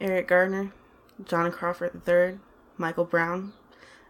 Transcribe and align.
Eric 0.00 0.28
Garner, 0.28 0.72
John 1.24 1.50
Crawford 1.50 2.00
III, 2.06 2.38
Michael 2.76 3.04
Brown, 3.04 3.52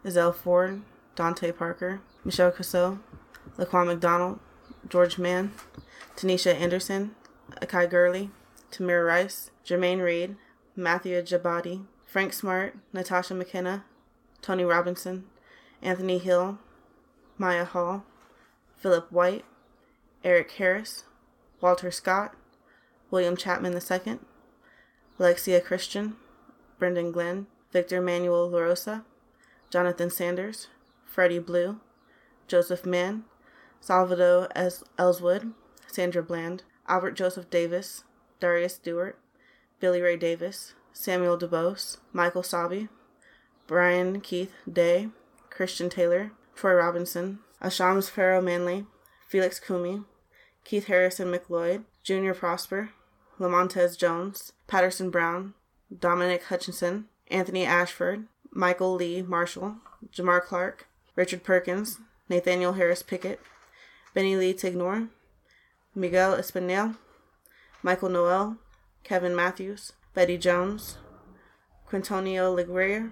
Ezell 0.05 0.35
Ford, 0.35 0.83
Dante 1.15 1.51
Parker, 1.53 2.01
Michelle 2.25 2.51
Cusseaux, 2.51 2.99
Laquan 3.57 3.87
McDonald, 3.87 4.39
George 4.89 5.19
Mann, 5.19 5.53
Tanisha 6.17 6.55
Anderson, 6.55 7.15
Akai 7.63 7.89
Gurley, 7.89 8.31
Tamir 8.71 9.07
Rice, 9.07 9.51
Jermaine 9.65 10.03
Reed, 10.03 10.37
Matthew 10.77 11.21
Ajibade, 11.21 11.85
Frank 12.05 12.33
Smart, 12.33 12.77
Natasha 12.93 13.35
McKenna, 13.35 13.85
Tony 14.43 14.65
Robinson, 14.65 15.25
Anthony 15.83 16.19
Hill, 16.19 16.59
Mya 17.39 17.65
Hall, 17.65 18.05
Philip 18.77 19.11
White, 19.11 19.45
Eric 20.23 20.51
Harris, 20.53 21.05
Walter 21.61 21.91
Scott, 21.91 22.35
William 23.11 23.37
Chapman 23.37 23.73
II, 23.73 24.19
Alexia 25.19 25.61
Christian, 25.61 26.17
Brendon 26.79 27.11
Glenn, 27.11 27.47
Victor 27.73 28.01
Manuel 28.01 28.51
LaRosa, 28.51 29.05
Jonathan 29.71 30.11
Sanders, 30.11 30.69
Freddie 31.05 31.39
Blue, 31.39 31.81
Joseph 32.47 32.87
Mann, 32.87 33.25
Salvador 33.81 34.49
es- 34.55 34.85
Ellswood, 34.99 35.53
Sandra 35.87 36.23
Bland, 36.23 36.63
Albert 36.89 37.13
Joseph 37.13 37.51
Davis, 37.51 38.05
Darius 38.41 38.75
Stewart, 38.77 39.19
Billy 39.81 40.01
Ray 40.01 40.17
Davis, 40.17 40.75
Samuel 40.93 41.39
DuBose, 41.39 41.99
Michael 42.13 42.43
Sabbie, 42.43 42.89
Brian 43.67 44.21
Keith 44.21 44.53
Day, 44.71 45.09
Christian 45.51 45.91
Taylor, 45.91 46.33
Troy 46.55 46.75
Robinson, 46.75 47.41
Asshams 47.63 48.09
Pharoah 48.09 48.43
Manley, 48.43 48.87
Felix 49.29 49.61
Kumi, 49.61 50.03
Keith 50.65 50.87
Harrison 50.87 51.31
McLeod, 51.33 51.85
Junior 52.03 52.35
Prosper, 52.35 52.91
Lamontez 53.39 53.97
Jones, 53.97 54.53
Patterson 54.67 55.11
Brown, 55.11 55.55
Dominic 55.97 56.45
Hutchinson, 56.45 57.07
Anthony 57.31 57.65
Ashford, 57.65 58.27
Michael 58.51 58.95
Lee 58.95 59.23
Marshall, 59.23 59.77
Jamar 60.13 60.43
Clark, 60.43 60.87
Richard 61.15 61.45
Perkins, 61.45 61.99
Nathaniel 62.29 62.75
Harris 62.75 63.03
Pickett, 63.03 63.41
Benny 64.15 64.37
Lee 64.37 64.55
Tignor, 64.55 65.09
Miguel 65.95 66.37
Espinal, 66.37 66.97
Michael 67.83 68.09
Noel, 68.09 68.57
Kevin 69.05 69.35
Matthews, 69.35 69.93
Betty 70.15 70.37
Jones, 70.37 70.99
Quintonio 71.87 72.55
LeGrier, 72.55 73.11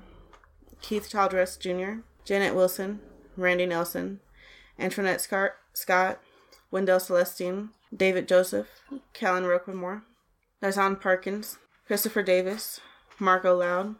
Keith 0.82 1.08
Childress 1.08 1.56
Jr., 1.56 2.00
Janet 2.24 2.54
Wilson, 2.54 3.00
Randy 3.36 3.66
Nelson, 3.66 4.20
Antoinette 4.78 5.20
Scott, 5.20 5.52
Scott 5.72 6.20
Wendell 6.70 7.00
Celestine, 7.00 7.70
David 7.94 8.28
Joseph, 8.28 8.66
Calin 9.12 9.44
Roquemore, 9.44 10.02
Nazan 10.66 11.00
Parkins, 11.00 11.58
Christopher 11.86 12.24
Davis, 12.24 12.80
Marco 13.20 13.56
Loud, 13.56 13.94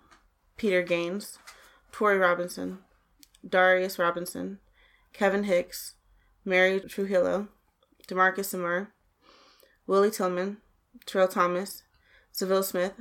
Peter 0.56 0.82
Gaines, 0.82 1.38
Tori 1.92 2.18
Robinson, 2.18 2.80
Darius 3.48 4.00
Robinson, 4.00 4.58
Kevin 5.12 5.44
Hicks, 5.44 5.94
Mary 6.44 6.80
Trujillo, 6.80 7.46
Demarcus 8.08 8.52
Semer, 8.52 8.88
Willie 9.86 10.10
Tillman, 10.10 10.56
Terrell 11.06 11.28
Thomas, 11.28 11.84
Sylville 12.32 12.64
Smith, 12.64 12.94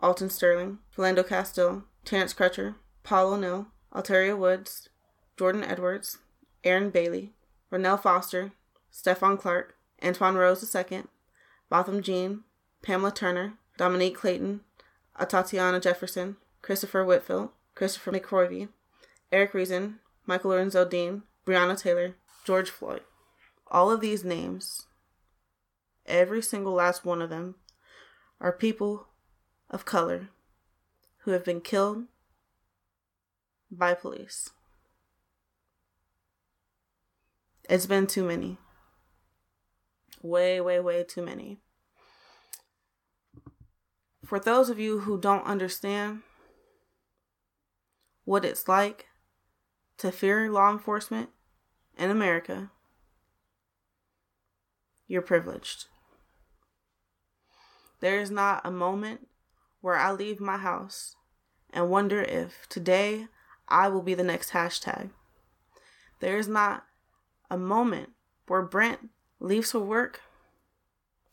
Alton 0.00 0.30
Sterling, 0.30 0.78
Philando 0.96 1.26
Castile, 1.26 1.82
Terrence 2.04 2.32
Crutcher, 2.32 2.76
Paul 3.02 3.32
O'Neill, 3.32 3.66
Alteria 3.92 4.38
Woods, 4.38 4.90
Jordan 5.36 5.64
Edwards, 5.64 6.18
Aaron 6.62 6.90
Bailey, 6.90 7.32
Ronell 7.72 8.00
Foster, 8.00 8.52
Stephon 8.92 9.36
Clark, 9.36 9.74
Antwon 10.00 10.36
Rose 10.36 10.72
II, 10.72 11.02
Botham 11.68 12.00
Jean, 12.00 12.44
Pamela 12.82 13.12
Turner, 13.12 13.54
Dominique 13.76 14.16
Clayton, 14.16 14.60
uh, 15.16 15.24
Tatiana 15.24 15.80
Jefferson, 15.80 16.36
Christopher 16.62 17.04
Whitfield, 17.04 17.50
Christopher 17.74 18.12
McCroy, 18.12 18.68
Eric 19.30 19.54
Reason, 19.54 20.00
Michael 20.26 20.50
Lorenzo 20.50 20.84
Dean, 20.84 21.22
Breonna 21.46 21.80
Taylor, 21.80 22.16
George 22.44 22.70
Floyd. 22.70 23.02
All 23.70 23.90
of 23.90 24.00
these 24.00 24.24
names, 24.24 24.86
every 26.06 26.42
single 26.42 26.72
last 26.72 27.04
one 27.04 27.20
of 27.20 27.30
them, 27.30 27.56
are 28.40 28.52
people 28.52 29.08
of 29.70 29.84
color 29.84 30.28
who 31.18 31.32
have 31.32 31.44
been 31.44 31.60
killed 31.60 32.04
by 33.70 33.94
police. 33.94 34.50
It's 37.68 37.86
been 37.86 38.06
too 38.06 38.24
many. 38.24 38.56
Way, 40.22 40.60
way, 40.60 40.80
way 40.80 41.04
too 41.04 41.22
many. 41.22 41.58
For 44.28 44.38
those 44.38 44.68
of 44.68 44.78
you 44.78 44.98
who 44.98 45.18
don't 45.18 45.46
understand 45.46 46.20
what 48.26 48.44
it's 48.44 48.68
like 48.68 49.06
to 49.96 50.12
fear 50.12 50.50
law 50.50 50.70
enforcement 50.70 51.30
in 51.96 52.10
America, 52.10 52.70
you're 55.06 55.22
privileged. 55.22 55.86
There 58.00 58.20
is 58.20 58.30
not 58.30 58.60
a 58.66 58.70
moment 58.70 59.28
where 59.80 59.96
I 59.96 60.12
leave 60.12 60.40
my 60.40 60.58
house 60.58 61.16
and 61.72 61.88
wonder 61.88 62.20
if 62.20 62.68
today 62.68 63.28
I 63.66 63.88
will 63.88 64.02
be 64.02 64.12
the 64.12 64.22
next 64.22 64.50
hashtag. 64.50 65.08
There 66.20 66.36
is 66.36 66.48
not 66.48 66.84
a 67.50 67.56
moment 67.56 68.10
where 68.46 68.60
Brent 68.60 69.08
leaves 69.40 69.72
for 69.72 69.80
work 69.80 70.20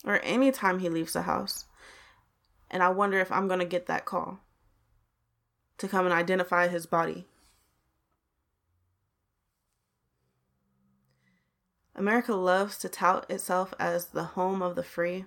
or 0.02 0.18
any 0.22 0.50
time 0.50 0.78
he 0.78 0.88
leaves 0.88 1.12
the 1.12 1.22
house 1.22 1.66
and 2.70 2.82
I 2.82 2.88
wonder 2.88 3.20
if 3.20 3.30
I'm 3.30 3.48
going 3.48 3.60
to 3.60 3.66
get 3.66 3.86
that 3.86 4.04
call 4.04 4.40
to 5.78 5.88
come 5.88 6.06
and 6.06 6.14
identify 6.14 6.68
his 6.68 6.86
body. 6.86 7.26
America 11.94 12.34
loves 12.34 12.76
to 12.78 12.88
tout 12.88 13.24
itself 13.30 13.72
as 13.78 14.06
the 14.06 14.24
home 14.24 14.60
of 14.62 14.76
the 14.76 14.82
free, 14.82 15.24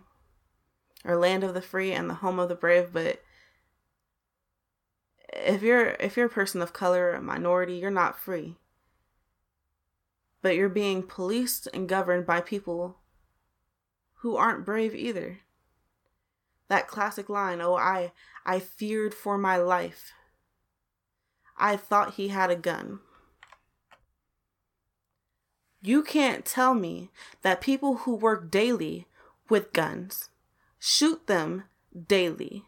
or 1.03 1.17
land 1.17 1.43
of 1.43 1.53
the 1.53 1.61
free 1.61 1.91
and 1.91 2.09
the 2.09 2.15
home 2.15 2.39
of 2.39 2.49
the 2.49 2.55
brave, 2.55 2.93
but 2.93 3.23
if 5.33 5.61
you're 5.61 5.95
if 5.99 6.17
you're 6.17 6.27
a 6.27 6.29
person 6.29 6.61
of 6.61 6.73
color 6.73 7.11
a 7.13 7.21
minority, 7.21 7.75
you're 7.75 7.91
not 7.91 8.19
free. 8.19 8.55
But 10.41 10.55
you're 10.55 10.69
being 10.69 11.03
policed 11.03 11.67
and 11.73 11.89
governed 11.89 12.25
by 12.25 12.41
people 12.41 12.97
who 14.15 14.37
aren't 14.37 14.65
brave 14.65 14.95
either. 14.95 15.39
That 16.69 16.87
classic 16.87 17.27
line, 17.27 17.59
"Oh, 17.61 17.75
I 17.75 18.13
I 18.45 18.59
feared 18.59 19.13
for 19.13 19.37
my 19.37 19.57
life. 19.57 20.13
I 21.57 21.75
thought 21.75 22.13
he 22.13 22.29
had 22.29 22.49
a 22.49 22.55
gun." 22.55 23.01
You 25.81 26.03
can't 26.03 26.45
tell 26.45 26.73
me 26.73 27.09
that 27.41 27.61
people 27.61 27.97
who 27.97 28.15
work 28.15 28.51
daily 28.51 29.07
with 29.49 29.73
guns, 29.73 30.29
shoot 30.77 31.27
them 31.27 31.65
daily, 32.07 32.67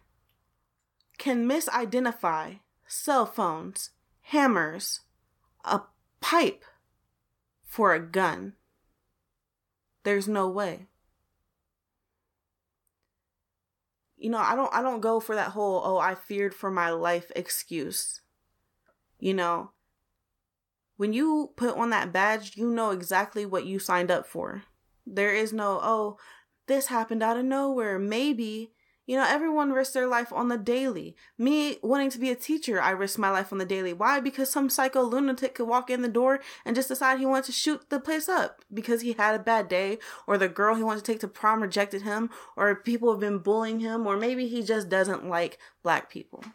can 1.18 1.48
misidentify 1.48 2.60
cell 2.88 3.26
phones, 3.26 3.92
hammers, 4.22 5.02
a 5.64 5.82
pipe 6.22 6.66
for 7.64 7.94
a 7.94 8.00
gun. 8.00 8.56
There's 10.04 10.28
no 10.28 10.50
way. 10.50 10.88
You 14.22 14.30
know, 14.30 14.38
I 14.38 14.56
don't 14.56 14.74
I 14.74 14.82
don't 14.84 15.02
go 15.02 15.20
for 15.20 15.36
that 15.36 15.50
whole 15.50 15.82
oh 15.84 15.98
I 15.98 16.16
feared 16.16 16.54
for 16.54 16.70
my 16.70 16.92
life 16.92 17.32
excuse. 17.36 18.22
You 19.20 19.34
know, 19.34 19.72
when 20.98 21.14
you 21.14 21.54
put 21.56 21.76
on 21.76 21.90
that 21.90 22.14
badge, 22.14 22.56
you 22.56 22.70
know 22.70 22.92
exactly 22.92 23.44
what 23.44 23.66
you 23.66 23.80
signed 23.80 24.12
up 24.12 24.28
for. 24.28 24.62
There 25.04 25.34
is 25.34 25.52
no, 25.52 25.80
oh, 25.82 26.18
this 26.68 26.88
happened 26.88 27.24
out 27.24 27.38
of 27.38 27.46
nowhere. 27.46 27.98
Maybe, 27.98 28.74
you 29.12 29.18
know, 29.18 29.26
everyone 29.28 29.74
risks 29.74 29.94
their 29.94 30.08
life 30.08 30.32
on 30.32 30.48
the 30.48 30.58
daily. 30.58 31.18
Me 31.38 31.78
wanting 31.82 32.10
to 32.12 32.18
be 32.18 32.30
a 32.30 32.36
teacher, 32.36 32.80
I 32.80 32.92
risk 32.92 33.20
my 33.20 33.30
life 33.30 33.52
on 33.52 33.58
the 33.58 33.66
daily. 33.66 33.92
Why? 33.92 34.22
Because 34.22 34.50
some 34.50 34.70
psycho 34.70 35.02
lunatic 35.02 35.56
could 35.56 35.68
walk 35.68 35.90
in 35.90 36.02
the 36.02 36.08
door 36.08 36.40
and 36.64 36.78
just 36.78 36.88
decide 36.88 37.20
he 37.20 37.26
wanted 37.26 37.44
to 37.48 37.52
shoot 37.52 37.90
the 37.90 38.00
place 38.00 38.30
up 38.30 38.62
because 38.74 39.02
he 39.02 39.12
had 39.12 39.36
a 39.36 39.40
bad 39.40 39.68
day, 39.68 40.00
or 40.28 40.38
the 40.38 40.48
girl 40.48 40.76
he 40.76 40.84
wanted 40.84 41.04
to 41.04 41.12
take 41.12 41.20
to 41.20 41.28
prom 41.28 41.62
rejected 41.62 42.04
him, 42.04 42.30
or 42.56 42.74
people 42.74 43.12
have 43.12 43.20
been 43.20 43.40
bullying 43.40 43.82
him, 43.82 44.08
or 44.08 44.16
maybe 44.16 44.48
he 44.48 44.64
just 44.64 44.88
doesn't 44.88 45.28
like 45.28 45.60
black 45.84 46.10
people. 46.10 46.46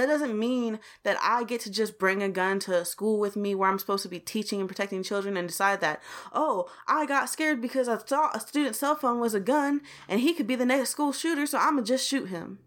That 0.00 0.06
doesn't 0.06 0.38
mean 0.38 0.80
that 1.02 1.18
I 1.22 1.44
get 1.44 1.60
to 1.62 1.70
just 1.70 1.98
bring 1.98 2.22
a 2.22 2.28
gun 2.28 2.58
to 2.60 2.84
school 2.84 3.18
with 3.18 3.36
me 3.36 3.54
where 3.54 3.68
I'm 3.68 3.78
supposed 3.78 4.02
to 4.04 4.08
be 4.08 4.18
teaching 4.18 4.58
and 4.60 4.68
protecting 4.68 5.02
children 5.02 5.36
and 5.36 5.46
decide 5.46 5.80
that, 5.82 6.00
oh, 6.32 6.70
I 6.88 7.04
got 7.04 7.28
scared 7.28 7.60
because 7.60 7.88
I 7.88 7.96
thought 7.96 8.36
a 8.36 8.40
student's 8.40 8.78
cell 8.78 8.96
phone 8.96 9.20
was 9.20 9.34
a 9.34 9.40
gun 9.40 9.82
and 10.08 10.20
he 10.20 10.32
could 10.32 10.46
be 10.46 10.56
the 10.56 10.66
next 10.66 10.90
school 10.90 11.12
shooter, 11.12 11.44
so 11.44 11.58
I'm 11.58 11.74
gonna 11.74 11.82
just 11.82 12.08
shoot 12.08 12.28
him. 12.28 12.60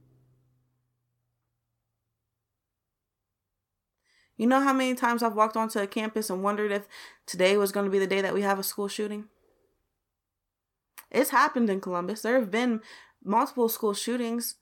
You 4.38 4.47
know 4.47 4.62
how 4.62 4.74
many 4.74 4.95
times 4.95 5.24
I've 5.24 5.36
walked 5.36 5.57
onto 5.57 5.79
a 5.79 5.88
campus 5.88 6.29
and 6.29 6.44
wondered 6.44 6.71
if 6.71 6.88
today 7.25 7.56
was 7.56 7.71
going 7.71 7.86
to 7.86 7.91
be 7.91 8.00
the 8.00 8.07
day 8.07 8.19
that 8.21 8.33
we 8.33 8.41
have 8.41 8.59
a 8.59 8.63
school 8.63 8.88
shooting? 8.88 9.25
It's 11.12 11.29
happened 11.29 11.69
in 11.69 11.81
Columbus. 11.81 12.24
There 12.24 12.39
have 12.39 12.50
been 12.50 12.81
multiple 13.24 13.69
school 13.69 13.94
shootings. 13.94 14.56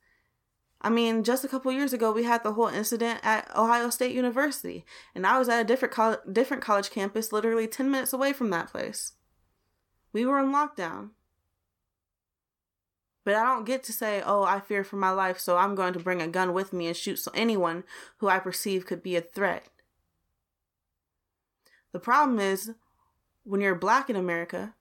I 0.83 0.89
mean, 0.89 1.23
just 1.23 1.43
a 1.43 1.47
couple 1.47 1.71
years 1.71 1.93
ago, 1.93 2.11
we 2.11 2.23
had 2.23 2.43
the 2.43 2.53
whole 2.53 2.67
incident 2.67 3.19
at 3.23 3.55
Ohio 3.55 3.91
State 3.91 4.15
University, 4.15 4.83
and 5.13 5.27
I 5.27 5.37
was 5.37 5.47
at 5.47 5.61
a 5.61 5.63
different 5.63 5.93
co- 5.93 6.17
different 6.31 6.63
college 6.63 6.89
campus, 6.89 7.31
literally 7.31 7.67
ten 7.67 7.91
minutes 7.91 8.13
away 8.13 8.33
from 8.33 8.49
that 8.49 8.71
place. 8.71 9.13
We 10.11 10.25
were 10.25 10.39
in 10.39 10.51
lockdown. 10.51 11.11
But 13.23 13.35
I 13.35 13.43
don't 13.43 13.65
get 13.65 13.83
to 13.83 13.93
say, 13.93 14.23
oh, 14.25 14.41
I 14.41 14.59
fear 14.59 14.83
for 14.83 14.95
my 14.95 15.11
life, 15.11 15.39
so 15.39 15.55
I'm 15.55 15.75
going 15.75 15.93
to 15.93 15.99
bring 15.99 16.23
a 16.23 16.27
gun 16.27 16.53
with 16.53 16.73
me 16.73 16.87
and 16.87 16.97
shoot 16.97 17.17
so 17.17 17.29
anyone 17.35 17.83
who 18.17 18.27
I 18.27 18.39
perceive 18.39 18.87
could 18.87 19.03
be 19.03 19.15
a 19.15 19.21
threat. 19.21 19.67
The 21.91 21.99
problem 21.99 22.39
is, 22.39 22.71
when 23.43 23.61
you're 23.61 23.75
black 23.75 24.09
in 24.09 24.15
America, 24.15 24.73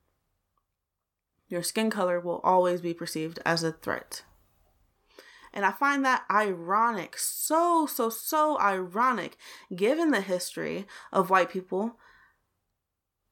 your 1.48 1.62
skin 1.62 1.90
color 1.90 2.18
will 2.18 2.40
always 2.42 2.80
be 2.80 2.94
perceived 2.94 3.40
as 3.44 3.62
a 3.62 3.72
threat. 3.72 4.22
And 5.52 5.64
I 5.64 5.72
find 5.72 6.04
that 6.04 6.24
ironic, 6.30 7.18
so, 7.18 7.86
so, 7.86 8.08
so 8.08 8.58
ironic, 8.60 9.36
given 9.74 10.10
the 10.10 10.20
history 10.20 10.86
of 11.12 11.28
white 11.28 11.50
people 11.50 11.96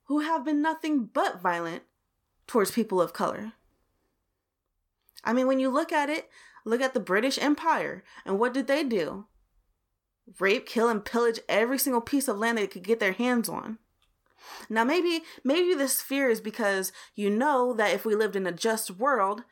who 0.05 0.21
have 0.21 0.45
been 0.45 0.61
nothing 0.61 1.05
but 1.05 1.41
violent 1.41 1.83
towards 2.47 2.71
people 2.71 3.01
of 3.01 3.13
color. 3.13 3.53
I 5.23 5.33
mean, 5.33 5.47
when 5.47 5.61
you 5.61 5.69
look 5.69 5.93
at 5.93 6.09
it, 6.09 6.29
look 6.65 6.81
at 6.81 6.95
the 6.95 7.01
British 7.01 7.39
Empire, 7.39 8.03
and 8.25 8.39
what 8.39 8.55
did 8.55 8.67
they 8.67 8.83
do? 8.83 9.27
Rape, 10.41 10.67
kill, 10.67 10.89
and 10.89 11.05
pillage 11.05 11.41
every 11.49 11.79
single 11.79 12.01
piece 12.01 12.27
of 12.27 12.39
land 12.39 12.59
they 12.59 12.67
could 12.67 12.83
get 12.83 13.01
their 13.01 13.13
hands 13.13 13.49
on. 13.49 13.79
Now 14.69 14.85
maybe 14.85 15.23
maybe 15.45 15.75
this 15.75 16.01
fear 16.01 16.31
is 16.31 16.41
because 16.41 16.93
you 17.15 17.31
know 17.31 17.73
that 17.75 17.93
if 17.93 18.05
we 18.05 18.15
lived 18.15 18.37
in 18.37 18.47
a 18.47 18.53
just 18.53 18.91
world, 18.91 19.45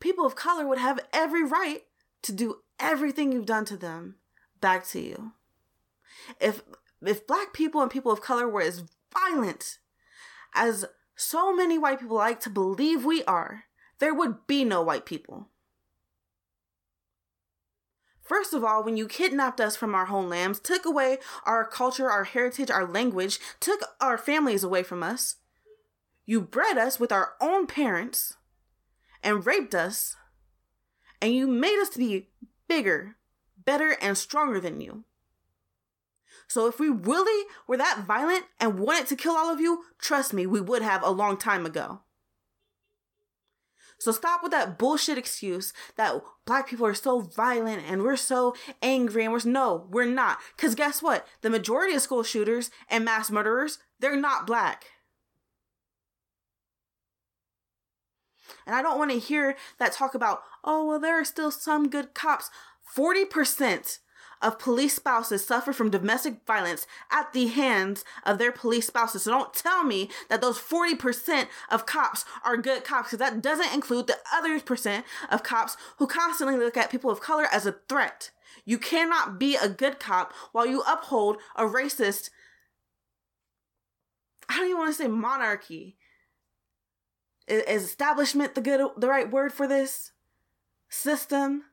people 0.00 0.24
of 0.24 0.36
color 0.36 0.66
would 0.66 0.78
have 0.78 1.00
every 1.12 1.44
right 1.44 1.82
to 2.22 2.32
do 2.32 2.58
everything 2.78 3.32
you've 3.32 3.46
done 3.46 3.64
to 3.66 3.76
them 3.76 4.16
back 4.60 4.86
to 4.88 5.00
you. 5.00 5.32
If 6.40 6.62
if 7.00 7.26
black 7.26 7.52
people 7.52 7.80
and 7.80 7.90
people 7.90 8.10
of 8.10 8.20
color 8.20 8.48
were 8.48 8.62
as 8.62 8.84
violent 9.12 9.78
as 10.54 10.84
so 11.14 11.54
many 11.54 11.78
white 11.78 12.00
people 12.00 12.16
like 12.16 12.40
to 12.40 12.50
believe 12.50 13.04
we 13.04 13.24
are, 13.24 13.64
there 13.98 14.14
would 14.14 14.46
be 14.46 14.64
no 14.64 14.82
white 14.82 15.06
people. 15.06 15.48
First 18.22 18.52
of 18.52 18.62
all, 18.62 18.84
when 18.84 18.96
you 18.96 19.08
kidnapped 19.08 19.60
us 19.60 19.74
from 19.74 19.94
our 19.94 20.06
homelands, 20.06 20.60
took 20.60 20.84
away 20.84 21.18
our 21.46 21.64
culture, 21.64 22.10
our 22.10 22.24
heritage, 22.24 22.70
our 22.70 22.86
language, 22.86 23.38
took 23.58 23.80
our 24.00 24.18
families 24.18 24.62
away 24.62 24.82
from 24.82 25.02
us, 25.02 25.36
you 26.26 26.42
bred 26.42 26.76
us 26.76 27.00
with 27.00 27.10
our 27.10 27.34
own 27.40 27.66
parents 27.66 28.34
and 29.22 29.46
raped 29.46 29.74
us, 29.74 30.16
and 31.20 31.32
you 31.32 31.46
made 31.46 31.78
us 31.80 31.88
to 31.90 31.98
be 31.98 32.28
bigger, 32.68 33.16
better, 33.64 33.96
and 34.00 34.16
stronger 34.16 34.60
than 34.60 34.80
you. 34.80 35.04
So 36.48 36.66
if 36.66 36.80
we 36.80 36.88
really 36.88 37.46
were 37.66 37.76
that 37.76 38.04
violent 38.06 38.44
and 38.58 38.78
wanted 38.78 39.06
to 39.08 39.16
kill 39.16 39.36
all 39.36 39.52
of 39.52 39.60
you, 39.60 39.84
trust 39.98 40.32
me, 40.32 40.46
we 40.46 40.60
would 40.60 40.82
have 40.82 41.02
a 41.02 41.10
long 41.10 41.36
time 41.36 41.66
ago. 41.66 42.00
So 43.98 44.12
stop 44.12 44.42
with 44.42 44.52
that 44.52 44.78
bullshit 44.78 45.18
excuse 45.18 45.72
that 45.96 46.22
black 46.46 46.68
people 46.68 46.86
are 46.86 46.94
so 46.94 47.20
violent 47.20 47.82
and 47.88 48.02
we're 48.02 48.16
so 48.16 48.54
angry 48.80 49.24
and 49.24 49.32
we're 49.32 49.40
no, 49.44 49.88
we're 49.90 50.04
not. 50.04 50.38
Cause 50.56 50.76
guess 50.76 51.02
what? 51.02 51.26
The 51.42 51.50
majority 51.50 51.94
of 51.94 52.02
school 52.02 52.22
shooters 52.22 52.70
and 52.88 53.04
mass 53.04 53.30
murderers, 53.30 53.78
they're 53.98 54.16
not 54.16 54.46
black. 54.46 54.84
And 58.66 58.74
I 58.74 58.82
don't 58.82 58.98
want 58.98 59.10
to 59.10 59.18
hear 59.18 59.56
that 59.78 59.92
talk 59.92 60.14
about, 60.14 60.42
oh, 60.64 60.86
well, 60.86 61.00
there 61.00 61.20
are 61.20 61.24
still 61.24 61.50
some 61.50 61.88
good 61.88 62.14
cops. 62.14 62.50
40% 62.96 63.98
of 64.40 64.58
police 64.58 64.94
spouses 64.94 65.44
suffer 65.44 65.72
from 65.72 65.90
domestic 65.90 66.46
violence 66.46 66.86
at 67.10 67.32
the 67.32 67.48
hands 67.48 68.04
of 68.24 68.38
their 68.38 68.52
police 68.52 68.86
spouses. 68.86 69.24
So 69.24 69.30
don't 69.30 69.52
tell 69.52 69.84
me 69.84 70.10
that 70.28 70.40
those 70.40 70.58
40% 70.58 71.46
of 71.70 71.86
cops 71.86 72.24
are 72.44 72.56
good 72.56 72.84
cops 72.84 73.08
because 73.08 73.18
that 73.18 73.42
doesn't 73.42 73.74
include 73.74 74.06
the 74.06 74.18
other 74.32 74.60
percent 74.60 75.04
of 75.30 75.42
cops 75.42 75.76
who 75.98 76.06
constantly 76.06 76.56
look 76.56 76.76
at 76.76 76.90
people 76.90 77.10
of 77.10 77.20
color 77.20 77.46
as 77.52 77.66
a 77.66 77.76
threat. 77.88 78.30
You 78.64 78.78
cannot 78.78 79.38
be 79.38 79.56
a 79.56 79.68
good 79.68 79.98
cop 79.98 80.32
while 80.52 80.66
you 80.66 80.82
uphold 80.82 81.38
a 81.56 81.64
racist, 81.64 82.30
I 84.48 84.56
don't 84.56 84.66
even 84.66 84.78
want 84.78 84.96
to 84.96 85.02
say 85.02 85.08
monarchy. 85.08 85.97
Is 87.48 87.84
establishment 87.84 88.54
the 88.54 88.60
good, 88.60 88.90
the 88.96 89.08
right 89.08 89.30
word 89.30 89.52
for 89.52 89.66
this? 89.66 90.12
System? 90.88 91.64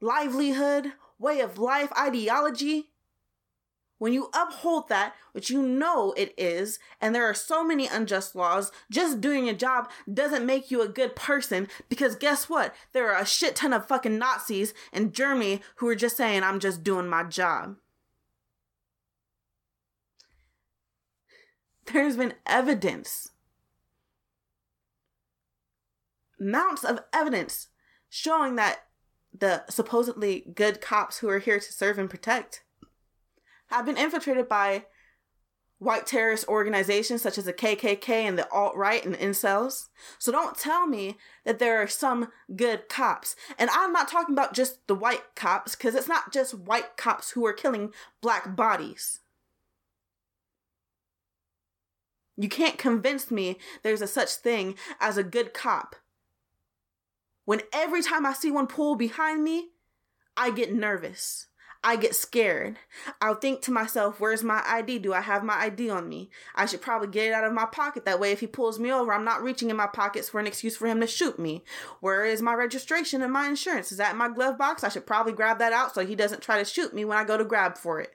Livelihood? 0.00 0.92
way 1.22 1.40
of 1.40 1.56
life, 1.56 1.90
ideology, 1.96 2.90
when 3.98 4.12
you 4.12 4.30
uphold 4.34 4.88
that, 4.88 5.14
which 5.30 5.48
you 5.48 5.62
know 5.62 6.12
it 6.16 6.34
is, 6.36 6.80
and 7.00 7.14
there 7.14 7.24
are 7.24 7.34
so 7.34 7.64
many 7.64 7.86
unjust 7.86 8.34
laws, 8.34 8.72
just 8.90 9.20
doing 9.20 9.46
your 9.46 9.54
job 9.54 9.88
doesn't 10.12 10.44
make 10.44 10.72
you 10.72 10.82
a 10.82 10.88
good 10.88 11.14
person 11.14 11.68
because 11.88 12.16
guess 12.16 12.48
what? 12.48 12.74
There 12.92 13.12
are 13.12 13.22
a 13.22 13.26
shit 13.26 13.54
ton 13.54 13.72
of 13.72 13.86
fucking 13.86 14.18
Nazis 14.18 14.74
in 14.92 15.12
Germany 15.12 15.60
who 15.76 15.86
are 15.86 15.94
just 15.94 16.16
saying, 16.16 16.42
I'm 16.42 16.58
just 16.58 16.82
doing 16.82 17.08
my 17.08 17.22
job. 17.22 17.76
There's 21.92 22.16
been 22.16 22.34
evidence, 22.44 23.30
mounts 26.42 26.84
of 26.84 27.00
evidence 27.12 27.68
showing 28.08 28.56
that 28.56 28.84
the 29.36 29.64
supposedly 29.70 30.52
good 30.54 30.80
cops 30.80 31.18
who 31.18 31.28
are 31.28 31.38
here 31.38 31.58
to 31.58 31.72
serve 31.72 31.98
and 31.98 32.10
protect 32.10 32.64
have 33.68 33.86
been 33.86 33.96
infiltrated 33.96 34.48
by 34.48 34.84
white 35.78 36.06
terrorist 36.06 36.46
organizations 36.46 37.22
such 37.22 37.36
as 37.38 37.44
the 37.44 37.52
KKK 37.52 38.08
and 38.08 38.38
the 38.38 38.48
alt 38.52 38.76
right 38.76 39.04
and 39.04 39.16
incels. 39.16 39.88
So 40.18 40.30
don't 40.30 40.56
tell 40.56 40.86
me 40.86 41.16
that 41.44 41.58
there 41.58 41.82
are 41.82 41.88
some 41.88 42.28
good 42.54 42.88
cops. 42.88 43.34
And 43.58 43.68
I'm 43.70 43.92
not 43.92 44.08
talking 44.08 44.34
about 44.34 44.54
just 44.54 44.86
the 44.86 44.94
white 44.94 45.34
cops, 45.34 45.74
because 45.74 45.96
it's 45.96 46.06
not 46.06 46.32
just 46.32 46.54
white 46.54 46.96
cops 46.96 47.32
who 47.32 47.44
are 47.46 47.52
killing 47.52 47.92
black 48.20 48.54
bodies. 48.54 49.20
You 52.36 52.48
can't 52.48 52.78
convince 52.78 53.30
me 53.30 53.58
there's 53.82 54.02
a 54.02 54.06
such 54.06 54.34
thing 54.34 54.76
as 55.00 55.16
a 55.16 55.24
good 55.24 55.52
cop 55.52 55.96
when 57.44 57.60
every 57.72 58.02
time 58.02 58.26
I 58.26 58.32
see 58.32 58.50
one 58.50 58.66
pull 58.66 58.96
behind 58.96 59.42
me, 59.42 59.70
I 60.36 60.50
get 60.50 60.72
nervous. 60.72 61.46
I 61.84 61.96
get 61.96 62.14
scared. 62.14 62.78
I'll 63.20 63.34
think 63.34 63.60
to 63.62 63.72
myself, 63.72 64.20
where's 64.20 64.44
my 64.44 64.62
ID? 64.64 65.00
Do 65.00 65.12
I 65.12 65.20
have 65.20 65.42
my 65.42 65.54
ID 65.54 65.90
on 65.90 66.08
me? 66.08 66.30
I 66.54 66.64
should 66.64 66.80
probably 66.80 67.08
get 67.08 67.26
it 67.26 67.32
out 67.32 67.42
of 67.44 67.52
my 67.52 67.66
pocket. 67.66 68.04
That 68.04 68.20
way, 68.20 68.30
if 68.30 68.38
he 68.38 68.46
pulls 68.46 68.78
me 68.78 68.92
over, 68.92 69.12
I'm 69.12 69.24
not 69.24 69.42
reaching 69.42 69.68
in 69.68 69.76
my 69.76 69.88
pockets 69.88 70.28
for 70.28 70.38
an 70.38 70.46
excuse 70.46 70.76
for 70.76 70.86
him 70.86 71.00
to 71.00 71.08
shoot 71.08 71.40
me. 71.40 71.64
Where 72.00 72.24
is 72.24 72.40
my 72.40 72.54
registration 72.54 73.20
and 73.20 73.32
my 73.32 73.48
insurance? 73.48 73.90
Is 73.90 73.98
that 73.98 74.12
in 74.12 74.18
my 74.18 74.28
glove 74.28 74.56
box? 74.56 74.84
I 74.84 74.90
should 74.90 75.08
probably 75.08 75.32
grab 75.32 75.58
that 75.58 75.72
out 75.72 75.92
so 75.92 76.06
he 76.06 76.14
doesn't 76.14 76.40
try 76.40 76.58
to 76.58 76.64
shoot 76.64 76.94
me 76.94 77.04
when 77.04 77.18
I 77.18 77.24
go 77.24 77.36
to 77.36 77.44
grab 77.44 77.76
for 77.76 78.00
it. 78.00 78.12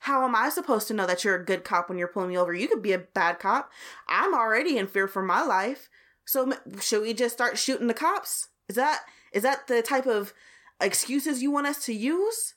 How 0.00 0.24
am 0.24 0.34
I 0.34 0.48
supposed 0.48 0.88
to 0.88 0.94
know 0.94 1.06
that 1.06 1.22
you're 1.22 1.34
a 1.34 1.44
good 1.44 1.64
cop 1.64 1.90
when 1.90 1.98
you're 1.98 2.08
pulling 2.08 2.30
me 2.30 2.38
over? 2.38 2.54
You 2.54 2.68
could 2.68 2.82
be 2.82 2.92
a 2.92 2.98
bad 2.98 3.38
cop. 3.38 3.70
I'm 4.08 4.34
already 4.34 4.78
in 4.78 4.86
fear 4.86 5.06
for 5.06 5.22
my 5.22 5.42
life. 5.42 5.90
So 6.26 6.52
should 6.80 7.02
we 7.02 7.14
just 7.14 7.34
start 7.34 7.56
shooting 7.56 7.86
the 7.86 7.94
cops? 7.94 8.48
Is 8.68 8.76
that 8.76 9.02
is 9.32 9.44
that 9.44 9.68
the 9.68 9.80
type 9.80 10.06
of 10.06 10.34
excuses 10.80 11.42
you 11.42 11.50
want 11.50 11.68
us 11.68 11.84
to 11.86 11.94
use? 11.94 12.54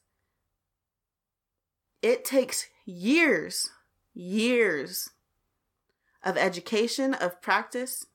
It 2.01 2.25
takes 2.25 2.67
years, 2.85 3.69
years 4.13 5.11
of 6.23 6.35
education, 6.35 7.13
of 7.13 7.41
practice 7.41 8.05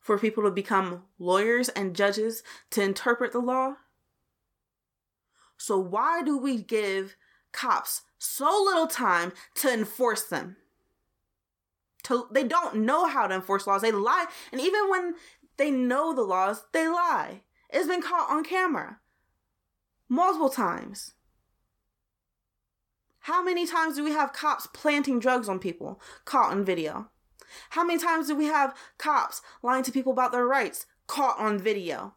for 0.00 0.18
people 0.18 0.44
to 0.44 0.50
become 0.50 1.02
lawyers 1.18 1.68
and 1.70 1.96
judges 1.96 2.42
to 2.70 2.82
interpret 2.82 3.32
the 3.32 3.40
law. 3.40 3.74
So 5.56 5.76
why 5.76 6.22
do 6.22 6.38
we 6.38 6.62
give 6.62 7.16
cops 7.52 8.02
so 8.16 8.62
little 8.64 8.86
time 8.86 9.32
to 9.56 9.72
enforce 9.72 10.22
them? 10.22 10.56
To 12.08 12.26
they 12.30 12.44
don't 12.44 12.76
know 12.76 13.06
how 13.06 13.26
to 13.26 13.34
enforce 13.34 13.66
laws. 13.66 13.82
They 13.82 13.92
lie. 13.92 14.26
And 14.52 14.60
even 14.60 14.90
when 14.90 15.14
they 15.56 15.70
know 15.70 16.14
the 16.14 16.22
laws, 16.22 16.64
they 16.72 16.88
lie. 16.88 17.42
It's 17.70 17.88
been 17.88 18.02
caught 18.02 18.30
on 18.30 18.44
camera 18.44 18.98
multiple 20.08 20.50
times. 20.50 21.12
How 23.20 23.42
many 23.42 23.66
times 23.66 23.96
do 23.96 24.04
we 24.04 24.12
have 24.12 24.32
cops 24.32 24.66
planting 24.68 25.20
drugs 25.20 25.48
on 25.48 25.58
people 25.58 26.00
caught 26.24 26.50
on 26.50 26.64
video? 26.64 27.10
How 27.70 27.84
many 27.84 27.98
times 27.98 28.28
do 28.28 28.36
we 28.36 28.46
have 28.46 28.74
cops 28.96 29.42
lying 29.62 29.82
to 29.84 29.92
people 29.92 30.12
about 30.12 30.32
their 30.32 30.46
rights 30.46 30.86
caught 31.06 31.38
on 31.38 31.58
video? 31.58 32.14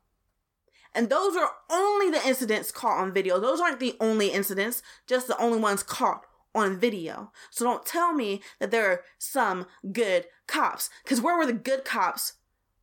And 0.93 1.09
those 1.09 1.35
are 1.35 1.51
only 1.69 2.09
the 2.09 2.25
incidents 2.25 2.71
caught 2.71 2.99
on 2.99 3.13
video. 3.13 3.39
Those 3.39 3.59
aren't 3.59 3.79
the 3.79 3.95
only 3.99 4.29
incidents, 4.29 4.83
just 5.07 5.27
the 5.27 5.37
only 5.37 5.59
ones 5.59 5.83
caught 5.83 6.25
on 6.53 6.79
video. 6.79 7.31
So 7.49 7.65
don't 7.65 7.85
tell 7.85 8.13
me 8.13 8.41
that 8.59 8.71
there 8.71 8.89
are 8.89 9.03
some 9.17 9.67
good 9.91 10.25
cops. 10.47 10.89
Because 11.03 11.21
where 11.21 11.37
were 11.37 11.45
the 11.45 11.53
good 11.53 11.85
cops 11.85 12.33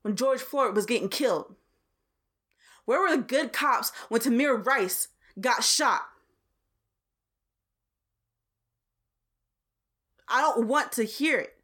when 0.02 0.16
George 0.16 0.40
Floyd 0.40 0.74
was 0.74 0.86
getting 0.86 1.08
killed? 1.08 1.54
Where 2.84 3.00
were 3.00 3.14
the 3.14 3.22
good 3.22 3.52
cops 3.52 3.92
when 4.08 4.20
Tamir 4.20 4.64
Rice 4.64 5.08
got 5.40 5.62
shot? 5.62 6.02
I 10.28 10.40
don't 10.40 10.66
want 10.66 10.92
to 10.92 11.04
hear 11.04 11.38
it. 11.38 11.54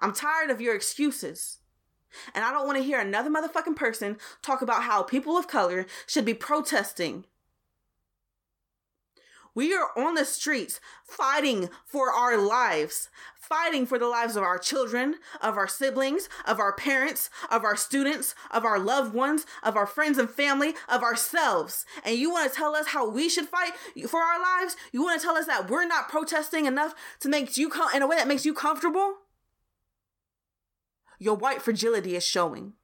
I'm 0.00 0.12
tired 0.12 0.50
of 0.50 0.60
your 0.60 0.74
excuses. 0.74 1.58
And 2.34 2.44
I 2.44 2.50
don't 2.50 2.66
want 2.66 2.78
to 2.78 2.84
hear 2.84 3.00
another 3.00 3.30
motherfucking 3.30 3.76
person 3.76 4.16
talk 4.42 4.62
about 4.62 4.84
how 4.84 5.02
people 5.02 5.36
of 5.36 5.48
color 5.48 5.86
should 6.06 6.24
be 6.24 6.34
protesting. 6.34 7.24
We 9.56 9.72
are 9.74 9.88
on 9.96 10.14
the 10.14 10.26
streets 10.26 10.80
fighting 11.02 11.70
for 11.86 12.12
our 12.12 12.36
lives, 12.36 13.08
fighting 13.34 13.86
for 13.86 13.98
the 13.98 14.06
lives 14.06 14.36
of 14.36 14.42
our 14.42 14.58
children, 14.58 15.14
of 15.40 15.56
our 15.56 15.66
siblings, 15.66 16.28
of 16.44 16.60
our 16.60 16.74
parents, 16.74 17.30
of 17.50 17.64
our 17.64 17.74
students, 17.74 18.34
of 18.50 18.66
our 18.66 18.78
loved 18.78 19.14
ones, 19.14 19.46
of 19.62 19.74
our 19.74 19.86
friends 19.86 20.18
and 20.18 20.28
family, 20.28 20.74
of 20.90 21.02
ourselves. 21.02 21.86
And 22.04 22.18
you 22.18 22.30
want 22.30 22.52
to 22.52 22.54
tell 22.54 22.76
us 22.76 22.88
how 22.88 23.08
we 23.08 23.30
should 23.30 23.48
fight 23.48 23.72
for 24.06 24.20
our 24.20 24.38
lives? 24.38 24.76
You 24.92 25.02
want 25.02 25.18
to 25.18 25.26
tell 25.26 25.38
us 25.38 25.46
that 25.46 25.70
we're 25.70 25.86
not 25.86 26.10
protesting 26.10 26.66
enough 26.66 26.94
to 27.20 27.30
make 27.30 27.56
you 27.56 27.72
in 27.94 28.02
a 28.02 28.06
way 28.06 28.16
that 28.16 28.28
makes 28.28 28.44
you 28.44 28.52
comfortable? 28.52 29.14
Your 31.18 31.34
white 31.34 31.62
fragility 31.62 32.14
is 32.14 32.26
showing. 32.26 32.74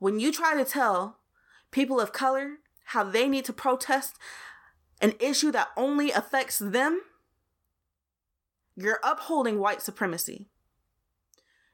When 0.00 0.18
you 0.18 0.32
try 0.32 0.56
to 0.56 0.64
tell 0.64 1.18
people 1.70 2.00
of 2.00 2.12
color 2.12 2.58
how 2.92 3.04
they 3.04 3.28
need 3.28 3.44
to 3.46 3.52
protest 3.52 4.16
an 5.00 5.14
issue 5.18 5.50
that 5.50 5.68
only 5.76 6.12
affects 6.12 6.58
them, 6.58 7.02
you're 8.76 9.00
upholding 9.02 9.58
white 9.58 9.82
supremacy. 9.82 10.46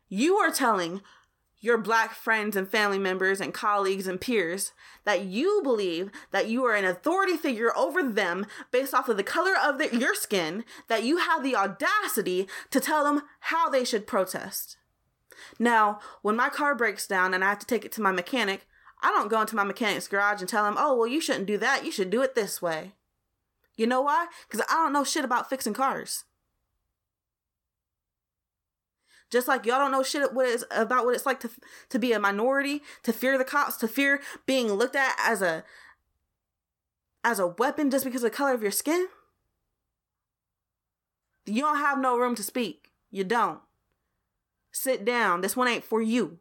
You 0.08 0.36
are 0.36 0.50
telling 0.50 1.02
your 1.60 1.76
black 1.76 2.14
friends 2.14 2.56
and 2.56 2.68
family 2.68 2.98
members 2.98 3.40
and 3.40 3.52
colleagues 3.52 4.06
and 4.06 4.20
peers 4.20 4.72
that 5.04 5.24
you 5.24 5.60
believe 5.62 6.10
that 6.30 6.48
you 6.48 6.64
are 6.64 6.74
an 6.74 6.84
authority 6.84 7.36
figure 7.36 7.76
over 7.76 8.02
them 8.02 8.46
based 8.70 8.94
off 8.94 9.08
of 9.08 9.16
the 9.16 9.22
color 9.22 9.54
of 9.62 9.78
the, 9.78 9.94
your 9.96 10.14
skin, 10.14 10.64
that 10.86 11.02
you 11.02 11.18
have 11.18 11.42
the 11.42 11.56
audacity 11.56 12.48
to 12.70 12.80
tell 12.80 13.04
them 13.04 13.22
how 13.40 13.68
they 13.68 13.84
should 13.84 14.06
protest. 14.06 14.76
Now, 15.58 15.98
when 16.22 16.36
my 16.36 16.48
car 16.48 16.74
breaks 16.74 17.06
down 17.06 17.34
and 17.34 17.44
I 17.44 17.48
have 17.50 17.58
to 17.58 17.66
take 17.66 17.84
it 17.84 17.92
to 17.92 18.02
my 18.02 18.12
mechanic, 18.12 18.66
I 19.02 19.10
don't 19.10 19.30
go 19.30 19.40
into 19.40 19.56
my 19.56 19.64
mechanic's 19.64 20.08
garage 20.08 20.40
and 20.40 20.48
tell 20.48 20.66
him, 20.66 20.76
oh, 20.78 20.96
well, 20.96 21.06
you 21.06 21.20
shouldn't 21.20 21.46
do 21.46 21.58
that. 21.58 21.84
You 21.84 21.92
should 21.92 22.10
do 22.10 22.22
it 22.22 22.34
this 22.34 22.60
way. 22.60 22.92
You 23.76 23.86
know 23.86 24.00
why? 24.00 24.26
Because 24.48 24.64
I 24.68 24.74
don't 24.74 24.92
know 24.92 25.04
shit 25.04 25.24
about 25.24 25.48
fixing 25.48 25.74
cars. 25.74 26.24
Just 29.30 29.46
like 29.46 29.66
y'all 29.66 29.78
don't 29.78 29.92
know 29.92 30.02
shit 30.02 30.32
what 30.32 30.46
is 30.46 30.64
about 30.70 31.04
what 31.04 31.14
it's 31.14 31.26
like 31.26 31.40
to 31.40 31.50
to 31.90 31.98
be 31.98 32.12
a 32.12 32.18
minority, 32.18 32.82
to 33.02 33.12
fear 33.12 33.36
the 33.36 33.44
cops, 33.44 33.76
to 33.76 33.86
fear 33.86 34.20
being 34.46 34.72
looked 34.72 34.96
at 34.96 35.14
as 35.22 35.42
a 35.42 35.64
as 37.22 37.38
a 37.38 37.46
weapon 37.46 37.90
just 37.90 38.04
because 38.04 38.22
of 38.22 38.30
the 38.30 38.36
color 38.36 38.54
of 38.54 38.62
your 38.62 38.70
skin. 38.70 39.06
You 41.44 41.62
don't 41.62 41.78
have 41.78 41.98
no 41.98 42.16
room 42.16 42.34
to 42.36 42.42
speak. 42.42 42.90
You 43.10 43.24
don't. 43.24 43.60
Sit 44.72 45.04
down. 45.04 45.40
This 45.40 45.56
one 45.56 45.68
ain't 45.68 45.84
for 45.84 46.00
you. 46.00 46.38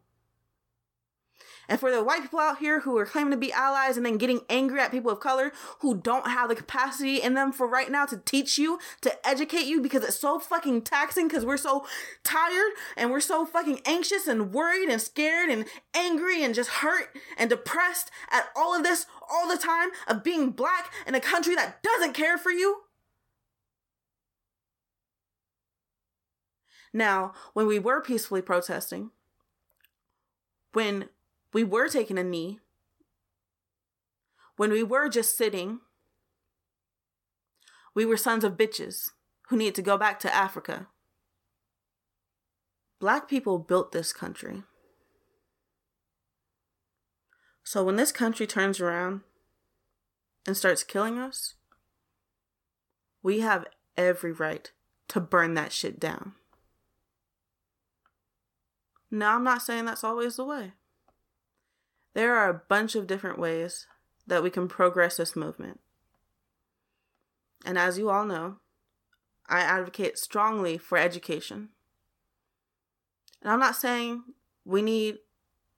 And 1.68 1.78
for 1.78 1.90
the 1.90 2.02
white 2.02 2.22
people 2.22 2.38
out 2.38 2.58
here 2.58 2.80
who 2.80 2.96
are 2.96 3.04
claiming 3.04 3.32
to 3.32 3.36
be 3.36 3.52
allies 3.52 3.96
and 3.96 4.06
then 4.06 4.16
getting 4.16 4.40
angry 4.48 4.80
at 4.80 4.90
people 4.90 5.10
of 5.10 5.20
color 5.20 5.52
who 5.80 5.96
don't 5.96 6.28
have 6.28 6.48
the 6.48 6.54
capacity 6.54 7.20
in 7.20 7.34
them 7.34 7.52
for 7.52 7.66
right 7.66 7.90
now 7.90 8.06
to 8.06 8.16
teach 8.16 8.58
you, 8.58 8.78
to 9.02 9.28
educate 9.28 9.66
you 9.66 9.80
because 9.80 10.02
it's 10.02 10.18
so 10.18 10.38
fucking 10.38 10.82
taxing 10.82 11.28
because 11.28 11.44
we're 11.44 11.58
so 11.58 11.84
tired 12.24 12.72
and 12.96 13.10
we're 13.10 13.20
so 13.20 13.44
fucking 13.44 13.80
anxious 13.84 14.26
and 14.26 14.52
worried 14.52 14.88
and 14.88 15.02
scared 15.02 15.50
and 15.50 15.66
angry 15.94 16.42
and 16.42 16.54
just 16.54 16.70
hurt 16.70 17.16
and 17.36 17.50
depressed 17.50 18.10
at 18.30 18.46
all 18.56 18.74
of 18.74 18.82
this 18.82 19.04
all 19.30 19.46
the 19.46 19.58
time 19.58 19.90
of 20.06 20.24
being 20.24 20.50
black 20.50 20.90
in 21.06 21.14
a 21.14 21.20
country 21.20 21.54
that 21.54 21.82
doesn't 21.82 22.14
care 22.14 22.38
for 22.38 22.50
you. 22.50 22.82
Now, 26.94 27.34
when 27.52 27.66
we 27.66 27.78
were 27.78 28.00
peacefully 28.00 28.40
protesting, 28.40 29.10
when 30.72 31.10
we 31.52 31.64
were 31.64 31.88
taking 31.88 32.18
a 32.18 32.24
knee, 32.24 32.60
when 34.56 34.70
we 34.70 34.82
were 34.82 35.08
just 35.08 35.36
sitting, 35.36 35.80
we 37.94 38.04
were 38.04 38.16
sons 38.16 38.44
of 38.44 38.56
bitches 38.56 39.10
who 39.48 39.56
need 39.56 39.74
to 39.74 39.82
go 39.82 39.96
back 39.96 40.18
to 40.20 40.34
Africa. 40.34 40.88
Black 43.00 43.28
people 43.28 43.58
built 43.58 43.92
this 43.92 44.12
country. 44.12 44.64
So 47.62 47.84
when 47.84 47.96
this 47.96 48.12
country 48.12 48.46
turns 48.46 48.80
around 48.80 49.20
and 50.46 50.56
starts 50.56 50.82
killing 50.82 51.18
us, 51.18 51.54
we 53.22 53.40
have 53.40 53.66
every 53.96 54.32
right 54.32 54.70
to 55.08 55.20
burn 55.20 55.54
that 55.54 55.72
shit 55.72 56.00
down. 56.00 56.32
Now, 59.10 59.36
I'm 59.36 59.44
not 59.44 59.62
saying 59.62 59.84
that's 59.84 60.04
always 60.04 60.36
the 60.36 60.44
way. 60.44 60.72
There 62.14 62.36
are 62.36 62.48
a 62.48 62.62
bunch 62.68 62.94
of 62.94 63.06
different 63.06 63.38
ways 63.38 63.86
that 64.26 64.42
we 64.42 64.50
can 64.50 64.68
progress 64.68 65.16
this 65.16 65.36
movement. 65.36 65.80
And 67.64 67.78
as 67.78 67.98
you 67.98 68.10
all 68.10 68.24
know, 68.24 68.56
I 69.48 69.60
advocate 69.60 70.18
strongly 70.18 70.78
for 70.78 70.98
education. 70.98 71.70
And 73.42 73.50
I'm 73.50 73.60
not 73.60 73.76
saying 73.76 74.22
we 74.64 74.82
need 74.82 75.18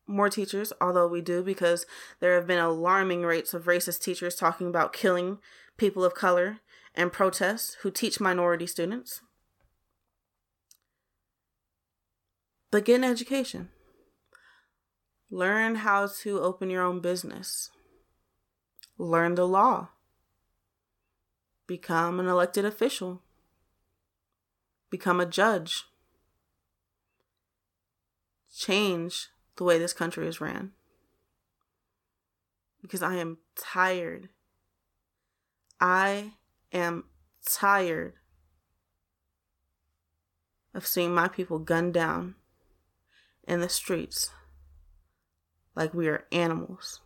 more 0.06 0.28
teachers, 0.28 0.72
although 0.80 1.06
we 1.06 1.20
do, 1.20 1.42
because 1.42 1.86
there 2.18 2.34
have 2.34 2.46
been 2.46 2.58
alarming 2.58 3.22
rates 3.22 3.54
of 3.54 3.64
racist 3.64 4.02
teachers 4.02 4.34
talking 4.34 4.66
about 4.66 4.92
killing 4.92 5.38
people 5.76 6.04
of 6.04 6.14
color 6.14 6.58
and 6.94 7.12
protests 7.12 7.76
who 7.82 7.90
teach 7.90 8.20
minority 8.20 8.66
students. 8.66 9.20
But 12.70 12.84
get 12.84 12.96
an 12.96 13.04
education. 13.04 13.68
Learn 15.30 15.76
how 15.76 16.08
to 16.22 16.40
open 16.40 16.70
your 16.70 16.82
own 16.82 17.00
business. 17.00 17.70
Learn 18.98 19.36
the 19.36 19.46
law. 19.46 19.90
Become 21.68 22.18
an 22.18 22.26
elected 22.26 22.64
official. 22.64 23.22
Become 24.90 25.20
a 25.20 25.26
judge. 25.26 25.84
Change 28.56 29.28
the 29.56 29.62
way 29.62 29.78
this 29.78 29.92
country 29.92 30.26
is 30.26 30.40
ran. 30.40 30.72
Because 32.82 33.02
I 33.02 33.14
am 33.14 33.38
tired. 33.54 34.30
I 35.80 36.32
am 36.72 37.04
tired 37.48 38.14
of 40.74 40.86
seeing 40.86 41.14
my 41.14 41.28
people 41.28 41.60
gunned 41.60 41.94
down 41.94 42.34
in 43.46 43.60
the 43.60 43.68
streets 43.68 44.30
like 45.74 45.94
we 45.94 46.08
are 46.08 46.26
animals. 46.32 47.00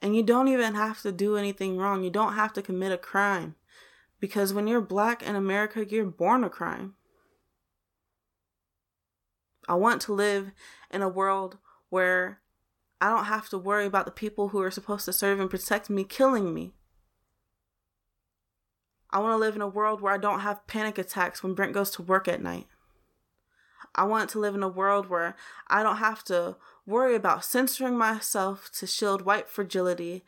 And 0.00 0.14
you 0.14 0.22
don't 0.22 0.48
even 0.48 0.74
have 0.74 1.02
to 1.02 1.12
do 1.12 1.36
anything 1.36 1.76
wrong. 1.76 2.04
You 2.04 2.10
don't 2.10 2.34
have 2.34 2.52
to 2.54 2.62
commit 2.62 2.92
a 2.92 2.98
crime. 2.98 3.56
Because 4.20 4.52
when 4.52 4.66
you're 4.66 4.80
black 4.80 5.22
in 5.22 5.36
America, 5.36 5.84
you're 5.84 6.04
born 6.04 6.44
a 6.44 6.50
crime. 6.50 6.94
I 9.68 9.74
want 9.74 10.00
to 10.02 10.12
live 10.12 10.52
in 10.90 11.02
a 11.02 11.08
world 11.08 11.58
where 11.90 12.40
I 13.00 13.10
don't 13.10 13.26
have 13.26 13.48
to 13.50 13.58
worry 13.58 13.86
about 13.86 14.06
the 14.06 14.12
people 14.12 14.48
who 14.48 14.60
are 14.60 14.70
supposed 14.70 15.04
to 15.04 15.12
serve 15.12 15.38
and 15.38 15.50
protect 15.50 15.90
me 15.90 16.04
killing 16.04 16.54
me. 16.54 16.72
I 19.10 19.20
want 19.20 19.32
to 19.32 19.36
live 19.36 19.54
in 19.54 19.62
a 19.62 19.68
world 19.68 20.00
where 20.00 20.12
I 20.12 20.18
don't 20.18 20.40
have 20.40 20.66
panic 20.66 20.98
attacks 20.98 21.42
when 21.42 21.54
Brent 21.54 21.72
goes 21.72 21.90
to 21.92 22.02
work 22.02 22.28
at 22.28 22.42
night. 22.42 22.66
I 23.94 24.04
want 24.04 24.30
to 24.30 24.38
live 24.38 24.54
in 24.54 24.62
a 24.62 24.68
world 24.68 25.08
where 25.08 25.36
I 25.68 25.82
don't 25.82 25.96
have 25.96 26.22
to 26.24 26.56
worry 26.86 27.14
about 27.14 27.44
censoring 27.44 27.96
myself 27.96 28.70
to 28.78 28.86
shield 28.86 29.22
white 29.22 29.48
fragility 29.48 30.24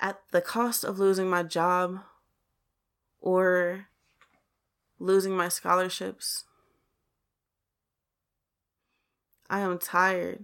at 0.00 0.20
the 0.30 0.40
cost 0.40 0.84
of 0.84 0.98
losing 0.98 1.28
my 1.28 1.42
job 1.42 2.00
or 3.20 3.86
losing 4.98 5.36
my 5.36 5.48
scholarships. 5.48 6.44
I 9.48 9.60
am 9.60 9.78
tired. 9.78 10.40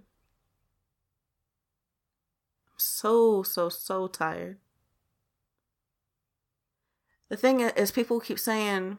I'm 2.67 2.79
so, 2.79 3.43
so, 3.43 3.69
so 3.69 4.07
tired. 4.07 4.59
The 7.29 7.37
thing 7.37 7.61
is, 7.61 7.91
people 7.93 8.21
keep 8.21 8.39
saying, 8.39 8.99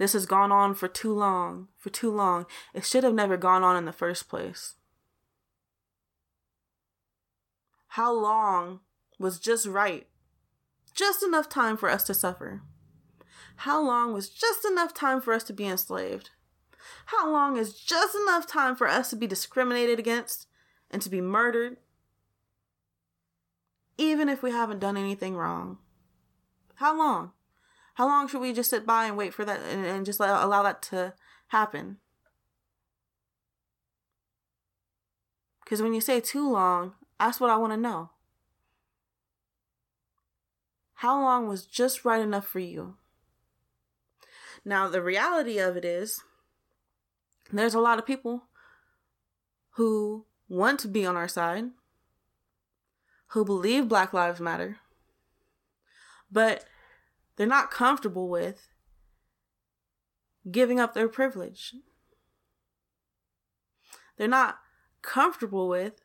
this 0.00 0.14
has 0.14 0.24
gone 0.24 0.50
on 0.50 0.72
for 0.72 0.88
too 0.88 1.12
long, 1.12 1.68
for 1.76 1.90
too 1.90 2.10
long. 2.10 2.46
It 2.72 2.86
should 2.86 3.04
have 3.04 3.12
never 3.12 3.36
gone 3.36 3.62
on 3.62 3.76
in 3.76 3.84
the 3.84 3.92
first 3.92 4.30
place. 4.30 4.76
How 7.88 8.10
long 8.10 8.80
was 9.18 9.38
just 9.38 9.66
right? 9.66 10.06
Just 10.94 11.22
enough 11.22 11.50
time 11.50 11.76
for 11.76 11.90
us 11.90 12.02
to 12.04 12.14
suffer. 12.14 12.62
How 13.56 13.78
long 13.78 14.14
was 14.14 14.30
just 14.30 14.64
enough 14.64 14.94
time 14.94 15.20
for 15.20 15.34
us 15.34 15.42
to 15.44 15.52
be 15.52 15.66
enslaved? 15.66 16.30
How 17.06 17.30
long 17.30 17.58
is 17.58 17.74
just 17.74 18.14
enough 18.14 18.46
time 18.46 18.76
for 18.76 18.88
us 18.88 19.10
to 19.10 19.16
be 19.16 19.26
discriminated 19.26 19.98
against 19.98 20.46
and 20.90 21.02
to 21.02 21.10
be 21.10 21.20
murdered? 21.20 21.76
Even 23.98 24.30
if 24.30 24.42
we 24.42 24.50
haven't 24.50 24.80
done 24.80 24.96
anything 24.96 25.36
wrong. 25.36 25.76
How 26.76 26.96
long? 26.96 27.32
How 28.00 28.06
long 28.06 28.28
should 28.28 28.40
we 28.40 28.54
just 28.54 28.70
sit 28.70 28.86
by 28.86 29.04
and 29.04 29.14
wait 29.14 29.34
for 29.34 29.44
that 29.44 29.60
and, 29.60 29.84
and 29.84 30.06
just 30.06 30.18
let, 30.20 30.30
allow 30.30 30.62
that 30.62 30.80
to 30.84 31.12
happen? 31.48 31.98
Because 35.62 35.82
when 35.82 35.92
you 35.92 36.00
say 36.00 36.18
too 36.18 36.50
long, 36.50 36.94
that's 37.18 37.40
what 37.40 37.50
I 37.50 37.58
want 37.58 37.74
to 37.74 37.76
know. 37.76 38.08
How 40.94 41.20
long 41.20 41.46
was 41.46 41.66
just 41.66 42.06
right 42.06 42.22
enough 42.22 42.46
for 42.46 42.58
you? 42.58 42.94
Now, 44.64 44.88
the 44.88 45.02
reality 45.02 45.58
of 45.58 45.76
it 45.76 45.84
is, 45.84 46.22
there's 47.52 47.74
a 47.74 47.80
lot 47.80 47.98
of 47.98 48.06
people 48.06 48.44
who 49.72 50.24
want 50.48 50.80
to 50.80 50.88
be 50.88 51.04
on 51.04 51.16
our 51.16 51.28
side, 51.28 51.66
who 53.26 53.44
believe 53.44 53.90
Black 53.90 54.14
Lives 54.14 54.40
Matter, 54.40 54.78
but 56.32 56.64
they're 57.40 57.46
not 57.46 57.70
comfortable 57.70 58.28
with 58.28 58.68
giving 60.50 60.78
up 60.78 60.92
their 60.92 61.08
privilege. 61.08 61.74
They're 64.18 64.28
not 64.28 64.58
comfortable 65.00 65.66
with 65.66 66.02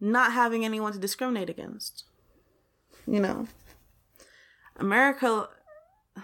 not 0.00 0.32
having 0.32 0.64
anyone 0.64 0.94
to 0.94 0.98
discriminate 0.98 1.50
against. 1.50 2.04
You 3.06 3.20
know, 3.20 3.48
America, 4.76 5.50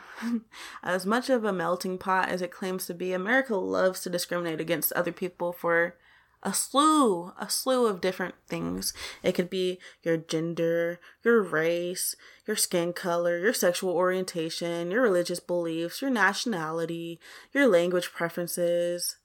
as 0.83 1.05
much 1.05 1.29
of 1.29 1.45
a 1.45 1.53
melting 1.53 1.99
pot 1.99 2.31
as 2.31 2.41
it 2.41 2.51
claims 2.51 2.87
to 2.87 2.95
be, 2.95 3.13
America 3.13 3.55
loves 3.55 4.01
to 4.01 4.09
discriminate 4.09 4.63
against 4.63 4.95
other 4.95 5.13
people 5.13 5.53
for 5.53 5.99
a 6.45 6.53
slew, 6.53 7.33
a 7.39 7.49
slew 7.49 7.87
of 7.87 8.01
different 8.01 8.35
things. 8.47 8.93
It 9.23 9.33
could 9.33 9.49
be 9.49 9.79
your 10.03 10.19
gender, 10.19 11.01
your 11.25 11.43
race, 11.43 12.15
your 12.47 12.57
skin 12.57 12.93
color, 12.93 13.39
your 13.39 13.55
sexual 13.55 13.91
orientation, 13.91 14.91
your 14.91 15.03
religious 15.03 15.41
beliefs, 15.41 16.03
your 16.03 16.11
nationality, 16.11 17.19
your 17.53 17.67
language 17.67 18.13
preferences, 18.13 19.17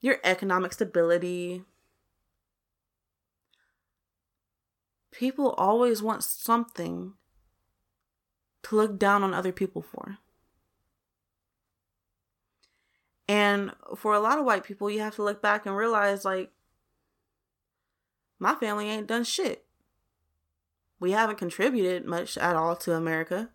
your 0.00 0.18
economic 0.22 0.72
stability. 0.72 1.64
People 5.10 5.50
always 5.58 6.00
want 6.00 6.22
something 6.22 7.14
to 8.62 8.76
look 8.76 8.98
down 8.98 9.24
on 9.24 9.34
other 9.34 9.52
people 9.52 9.82
for. 9.82 10.18
And 13.30 13.70
for 13.94 14.12
a 14.12 14.18
lot 14.18 14.40
of 14.40 14.44
white 14.44 14.64
people, 14.64 14.90
you 14.90 14.98
have 14.98 15.14
to 15.14 15.22
look 15.22 15.40
back 15.40 15.64
and 15.64 15.76
realize 15.76 16.24
like, 16.24 16.50
my 18.40 18.56
family 18.56 18.90
ain't 18.90 19.06
done 19.06 19.22
shit. 19.22 19.66
We 20.98 21.12
haven't 21.12 21.38
contributed 21.38 22.04
much 22.04 22.36
at 22.36 22.56
all 22.56 22.74
to 22.74 22.96
America. 22.96 23.50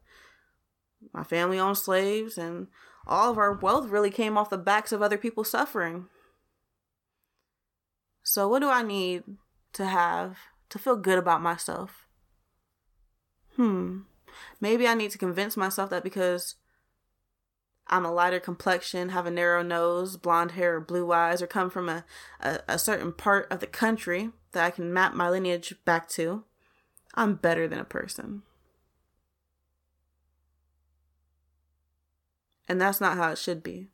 My 1.11 1.25
family 1.25 1.59
owned 1.59 1.77
slaves, 1.77 2.37
and 2.37 2.67
all 3.05 3.29
of 3.29 3.37
our 3.37 3.51
wealth 3.51 3.89
really 3.89 4.11
came 4.11 4.37
off 4.37 4.49
the 4.49 4.57
backs 4.57 4.93
of 4.93 5.01
other 5.01 5.17
people 5.17 5.43
suffering. 5.43 6.05
So, 8.23 8.47
what 8.47 8.59
do 8.59 8.69
I 8.69 8.81
need 8.81 9.23
to 9.73 9.85
have 9.87 10.37
to 10.69 10.79
feel 10.79 10.95
good 10.95 11.19
about 11.19 11.41
myself? 11.41 12.07
Hmm. 13.57 14.03
Maybe 14.61 14.87
I 14.87 14.93
need 14.93 15.11
to 15.11 15.17
convince 15.17 15.57
myself 15.57 15.89
that 15.89 16.03
because 16.03 16.55
I'm 17.87 18.05
a 18.05 18.11
lighter 18.11 18.39
complexion, 18.39 19.09
have 19.09 19.27
a 19.27 19.31
narrow 19.31 19.61
nose, 19.61 20.17
blonde 20.17 20.51
hair, 20.51 20.77
or 20.77 20.81
blue 20.81 21.11
eyes, 21.11 21.41
or 21.41 21.47
come 21.47 21.69
from 21.69 21.87
a, 21.87 22.03
a, 22.39 22.59
a, 22.67 22.79
certain 22.79 23.13
part 23.13 23.51
of 23.51 23.59
the 23.59 23.67
country 23.67 24.31
that 24.53 24.65
I 24.65 24.71
can 24.71 24.91
map 24.91 25.13
my 25.13 25.29
lineage 25.29 25.75
back 25.85 26.09
to, 26.09 26.43
I'm 27.13 27.35
better 27.35 27.67
than 27.67 27.79
a 27.79 27.85
person. 27.85 28.41
And 32.67 32.81
that's 32.81 32.99
not 32.99 33.17
how 33.17 33.31
it 33.31 33.37
should 33.37 33.61
be. 33.61 33.89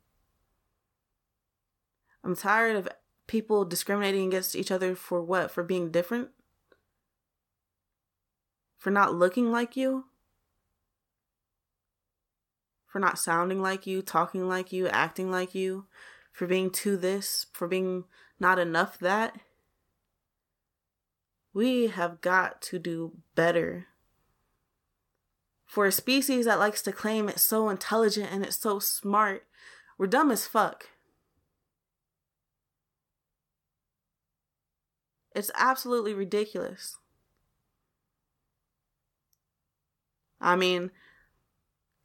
I'm 2.24 2.36
tired 2.36 2.76
of 2.76 2.88
people 3.26 3.64
discriminating 3.64 4.28
against 4.28 4.56
each 4.56 4.70
other 4.70 4.94
for 4.94 5.22
what? 5.22 5.50
For 5.50 5.62
being 5.62 5.90
different? 5.90 6.30
For 8.78 8.90
not 8.90 9.14
looking 9.14 9.52
like 9.52 9.76
you? 9.76 10.06
For 12.92 12.98
not 12.98 13.18
sounding 13.18 13.62
like 13.62 13.86
you, 13.86 14.02
talking 14.02 14.46
like 14.46 14.70
you, 14.70 14.86
acting 14.86 15.30
like 15.30 15.54
you, 15.54 15.86
for 16.30 16.46
being 16.46 16.68
to 16.68 16.94
this, 16.98 17.46
for 17.50 17.66
being 17.66 18.04
not 18.38 18.58
enough 18.58 18.98
that. 18.98 19.40
We 21.54 21.86
have 21.86 22.20
got 22.20 22.60
to 22.62 22.78
do 22.78 23.12
better. 23.34 23.86
For 25.64 25.86
a 25.86 25.92
species 25.92 26.44
that 26.44 26.58
likes 26.58 26.82
to 26.82 26.92
claim 26.92 27.30
it's 27.30 27.40
so 27.40 27.70
intelligent 27.70 28.30
and 28.30 28.44
it's 28.44 28.58
so 28.58 28.78
smart, 28.78 29.46
we're 29.96 30.06
dumb 30.06 30.30
as 30.30 30.46
fuck. 30.46 30.88
It's 35.34 35.50
absolutely 35.54 36.12
ridiculous. 36.12 36.98
I 40.42 40.56
mean, 40.56 40.90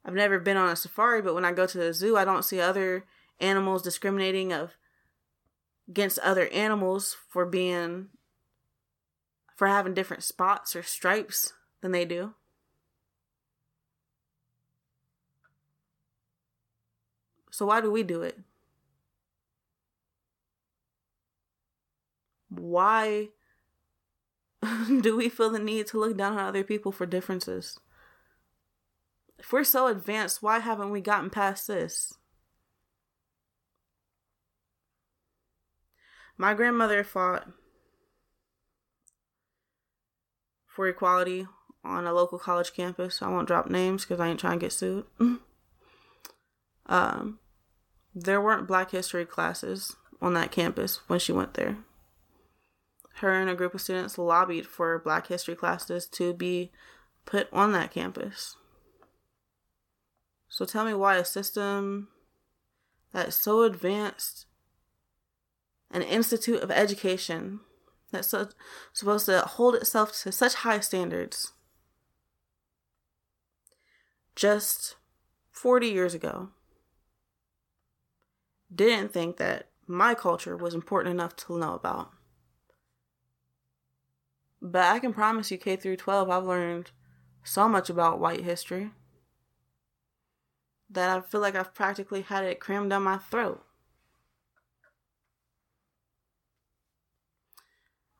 I've 0.08 0.14
never 0.14 0.38
been 0.38 0.56
on 0.56 0.70
a 0.70 0.74
safari, 0.74 1.20
but 1.20 1.34
when 1.34 1.44
I 1.44 1.52
go 1.52 1.66
to 1.66 1.76
the 1.76 1.92
zoo, 1.92 2.16
I 2.16 2.24
don't 2.24 2.42
see 2.42 2.62
other 2.62 3.04
animals 3.40 3.82
discriminating 3.82 4.54
of 4.54 4.74
against 5.86 6.18
other 6.20 6.48
animals 6.48 7.14
for 7.28 7.44
being 7.44 8.08
for 9.54 9.68
having 9.68 9.92
different 9.92 10.22
spots 10.22 10.74
or 10.74 10.82
stripes 10.82 11.52
than 11.82 11.92
they 11.92 12.06
do. 12.06 12.32
So 17.50 17.66
why 17.66 17.82
do 17.82 17.90
we 17.90 18.02
do 18.02 18.22
it? 18.22 18.38
Why 22.48 23.28
do 25.02 25.18
we 25.18 25.28
feel 25.28 25.50
the 25.50 25.58
need 25.58 25.86
to 25.88 26.00
look 26.00 26.16
down 26.16 26.38
on 26.38 26.46
other 26.46 26.64
people 26.64 26.92
for 26.92 27.04
differences? 27.04 27.78
If 29.38 29.52
we're 29.52 29.64
so 29.64 29.86
advanced, 29.86 30.42
why 30.42 30.58
haven't 30.58 30.90
we 30.90 31.00
gotten 31.00 31.30
past 31.30 31.68
this? 31.68 32.12
My 36.36 36.54
grandmother 36.54 37.02
fought 37.02 37.48
for 40.66 40.86
equality 40.86 41.46
on 41.84 42.06
a 42.06 42.12
local 42.12 42.38
college 42.38 42.72
campus. 42.72 43.20
I 43.22 43.28
won't 43.28 43.48
drop 43.48 43.68
names 43.68 44.04
because 44.04 44.20
I 44.20 44.28
ain't 44.28 44.40
trying 44.40 44.60
to 44.60 44.66
get 44.66 44.72
sued. 44.72 45.04
um, 46.86 47.40
there 48.14 48.40
weren't 48.40 48.68
Black 48.68 48.92
History 48.92 49.24
classes 49.24 49.96
on 50.20 50.34
that 50.34 50.52
campus 50.52 51.00
when 51.08 51.18
she 51.18 51.32
went 51.32 51.54
there. 51.54 51.78
Her 53.14 53.32
and 53.32 53.50
a 53.50 53.56
group 53.56 53.74
of 53.74 53.80
students 53.80 54.18
lobbied 54.18 54.66
for 54.66 54.98
Black 55.00 55.26
History 55.26 55.56
classes 55.56 56.06
to 56.06 56.32
be 56.32 56.70
put 57.24 57.48
on 57.52 57.72
that 57.72 57.90
campus. 57.90 58.54
So 60.48 60.64
tell 60.64 60.84
me 60.84 60.94
why 60.94 61.16
a 61.16 61.24
system 61.24 62.08
that's 63.12 63.36
so 63.36 63.62
advanced, 63.62 64.46
an 65.90 66.02
institute 66.02 66.62
of 66.62 66.70
education 66.70 67.60
that's 68.10 68.28
so, 68.28 68.48
supposed 68.92 69.26
to 69.26 69.40
hold 69.40 69.74
itself 69.74 70.18
to 70.22 70.32
such 70.32 70.54
high 70.54 70.80
standards, 70.80 71.52
just 74.34 74.96
40 75.50 75.88
years 75.88 76.14
ago, 76.14 76.50
didn't 78.74 79.12
think 79.12 79.36
that 79.36 79.68
my 79.86 80.14
culture 80.14 80.56
was 80.56 80.74
important 80.74 81.14
enough 81.14 81.34
to 81.36 81.58
know 81.58 81.74
about. 81.74 82.12
But 84.60 84.84
I 84.84 84.98
can 84.98 85.12
promise 85.12 85.50
you, 85.50 85.58
K 85.58 85.76
through 85.76 85.96
12, 85.96 86.30
I've 86.30 86.44
learned 86.44 86.90
so 87.44 87.68
much 87.68 87.88
about 87.88 88.18
white 88.18 88.44
history 88.44 88.90
that 90.90 91.10
I 91.10 91.20
feel 91.20 91.40
like 91.40 91.54
I've 91.54 91.74
practically 91.74 92.22
had 92.22 92.44
it 92.44 92.60
crammed 92.60 92.90
down 92.90 93.02
my 93.02 93.18
throat. 93.18 93.64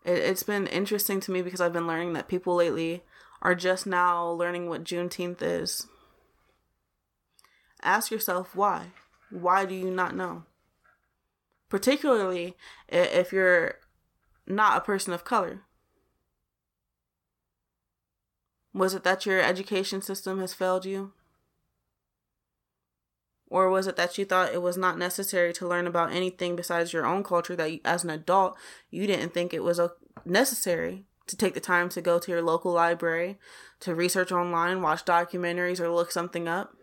It, 0.05 0.19
it's 0.19 0.43
been 0.43 0.67
interesting 0.67 1.21
to 1.21 1.31
me 1.31 1.43
because 1.43 1.61
I've 1.61 1.73
been 1.73 1.87
learning 1.87 2.13
that 2.13 2.29
people 2.29 2.55
lately 2.55 3.03
are 3.41 3.55
just 3.55 3.87
now 3.87 4.29
learning 4.31 4.69
what 4.69 4.85
Juneteenth 4.85 5.41
is. 5.41 5.87
Ask 7.83 8.11
yourself 8.11 8.57
why. 8.57 8.93
Why 9.31 9.65
do 9.65 9.75
you 9.75 9.91
not 9.91 10.17
know? 10.17 10.45
Particularly 11.69 12.57
if 12.89 13.33
you're 13.33 13.75
not 14.47 14.79
a 14.79 14.81
person 14.81 15.13
of 15.13 15.25
color. 15.25 15.63
Was 18.73 18.95
it 18.95 19.05
that 19.05 19.27
your 19.27 19.41
education 19.41 20.03
system 20.03 20.41
has 20.41 20.55
failed 20.55 20.85
you? 20.85 21.13
Or 23.51 23.71
was 23.71 23.87
it 23.87 23.97
that 23.97 24.19
you 24.19 24.25
thought 24.25 24.53
it 24.53 24.63
was 24.63 24.77
not 24.77 24.99
necessary 24.99 25.53
to 25.55 25.67
learn 25.67 25.87
about 25.87 26.13
anything 26.13 26.55
besides 26.55 26.93
your 26.93 27.07
own 27.07 27.25
culture 27.25 27.57
that 27.57 27.73
you, 27.73 27.81
as 27.85 28.05
an 28.05 28.11
adult 28.11 28.57
you 28.91 29.07
didn't 29.07 29.33
think 29.33 29.55
it 29.55 29.65
was 29.65 29.81
necessary 30.25 31.07
to 31.27 31.37
take 31.37 31.55
the 31.55 31.61
time 31.61 31.89
to 31.91 32.01
go 32.01 32.19
to 32.19 32.31
your 32.31 32.43
local 32.43 32.73
library, 32.73 33.39
to 33.81 33.95
research 33.95 34.33
online, 34.33 34.83
watch 34.83 35.05
documentaries, 35.05 35.81
or 35.81 35.89
look 35.89 36.11
something 36.11 36.49
up? 36.49 36.75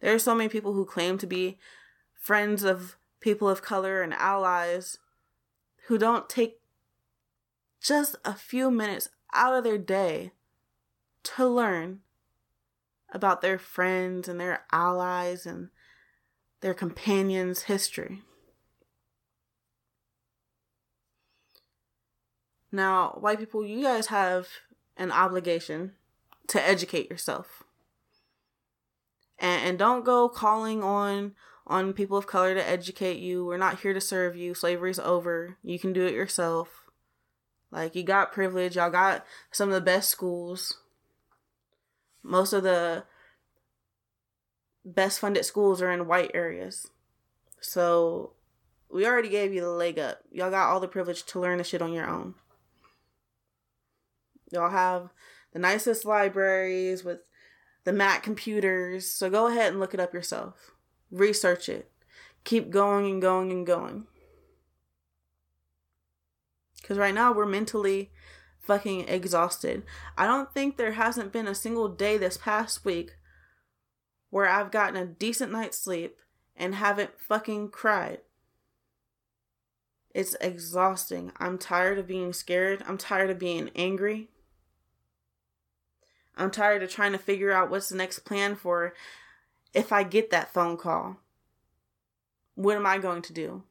There 0.00 0.14
are 0.14 0.18
so 0.18 0.34
many 0.34 0.48
people 0.48 0.72
who 0.72 0.84
claim 0.84 1.18
to 1.18 1.26
be 1.26 1.58
friends 2.14 2.64
of 2.64 2.96
people 3.20 3.48
of 3.48 3.62
color 3.62 4.02
and 4.02 4.14
allies 4.14 4.98
who 5.86 5.98
don't 5.98 6.28
take 6.28 6.60
just 7.80 8.16
a 8.24 8.34
few 8.34 8.70
minutes 8.70 9.08
out 9.32 9.54
of 9.54 9.64
their 9.64 9.78
day 9.78 10.32
to 11.22 11.46
learn 11.46 12.00
about 13.12 13.42
their 13.42 13.58
friends 13.58 14.28
and 14.28 14.40
their 14.40 14.64
allies 14.72 15.46
and 15.46 15.68
their 16.60 16.74
companions' 16.74 17.62
history. 17.62 18.22
Now, 22.70 23.18
white 23.20 23.38
people, 23.38 23.64
you 23.64 23.82
guys 23.82 24.06
have 24.06 24.48
an 24.96 25.12
obligation 25.12 25.92
to 26.48 26.66
educate 26.66 27.10
yourself. 27.10 27.62
And, 29.38 29.68
and 29.68 29.78
don't 29.78 30.04
go 30.04 30.28
calling 30.28 30.82
on 30.82 31.34
on 31.66 31.92
people 31.92 32.16
of 32.16 32.26
color 32.26 32.54
to 32.54 32.68
educate 32.68 33.18
you. 33.18 33.44
We're 33.44 33.56
not 33.56 33.80
here 33.80 33.92
to 33.92 34.00
serve 34.00 34.36
you. 34.36 34.52
Slavery's 34.54 34.98
over. 34.98 35.58
You 35.62 35.78
can 35.78 35.92
do 35.92 36.04
it 36.04 36.14
yourself. 36.14 36.68
Like 37.70 37.94
you 37.94 38.02
got 38.02 38.32
privilege. 38.32 38.76
Y'all 38.76 38.90
got 38.90 39.24
some 39.50 39.68
of 39.68 39.74
the 39.74 39.80
best 39.80 40.08
schools. 40.08 40.78
Most 42.22 42.52
of 42.52 42.62
the 42.62 43.04
best 44.84 45.18
funded 45.18 45.44
schools 45.44 45.80
are 45.82 45.92
in 45.92 46.06
white 46.06 46.30
areas. 46.34 46.88
So 47.60 48.32
we 48.90 49.06
already 49.06 49.28
gave 49.28 49.52
you 49.52 49.60
the 49.60 49.70
leg 49.70 49.98
up. 49.98 50.20
Y'all 50.30 50.50
got 50.50 50.68
all 50.68 50.80
the 50.80 50.88
privilege 50.88 51.24
to 51.24 51.40
learn 51.40 51.58
the 51.58 51.64
shit 51.64 51.82
on 51.82 51.92
your 51.92 52.08
own. 52.08 52.34
Y'all 54.50 54.70
have 54.70 55.10
the 55.52 55.58
nicest 55.58 56.04
libraries 56.04 57.04
with 57.04 57.20
the 57.84 57.92
Mac 57.92 58.22
computers. 58.22 59.10
So 59.10 59.30
go 59.30 59.46
ahead 59.46 59.70
and 59.70 59.80
look 59.80 59.94
it 59.94 60.00
up 60.00 60.12
yourself. 60.12 60.72
Research 61.10 61.68
it. 61.68 61.90
Keep 62.44 62.70
going 62.70 63.06
and 63.06 63.22
going 63.22 63.50
and 63.50 63.66
going. 63.66 64.06
Because 66.80 66.98
right 66.98 67.14
now 67.14 67.32
we're 67.32 67.46
mentally 67.46 68.10
fucking 68.62 69.08
exhausted. 69.08 69.82
I 70.16 70.26
don't 70.26 70.52
think 70.54 70.76
there 70.76 70.92
hasn't 70.92 71.32
been 71.32 71.48
a 71.48 71.54
single 71.54 71.88
day 71.88 72.16
this 72.16 72.36
past 72.36 72.84
week 72.84 73.16
where 74.30 74.48
I've 74.48 74.70
gotten 74.70 74.96
a 74.96 75.06
decent 75.06 75.52
night's 75.52 75.78
sleep 75.78 76.18
and 76.56 76.74
haven't 76.74 77.20
fucking 77.20 77.70
cried. 77.70 78.18
It's 80.14 80.36
exhausting. 80.40 81.32
I'm 81.38 81.58
tired 81.58 81.98
of 81.98 82.06
being 82.06 82.32
scared. 82.32 82.82
I'm 82.86 82.98
tired 82.98 83.30
of 83.30 83.38
being 83.38 83.70
angry. 83.74 84.28
I'm 86.36 86.50
tired 86.50 86.82
of 86.82 86.90
trying 86.90 87.12
to 87.12 87.18
figure 87.18 87.52
out 87.52 87.70
what's 87.70 87.88
the 87.88 87.96
next 87.96 88.20
plan 88.20 88.56
for 88.56 88.94
if 89.74 89.92
I 89.92 90.02
get 90.02 90.30
that 90.30 90.52
phone 90.52 90.76
call. 90.76 91.18
What 92.54 92.76
am 92.76 92.86
I 92.86 92.98
going 92.98 93.22
to 93.22 93.32
do? 93.32 93.62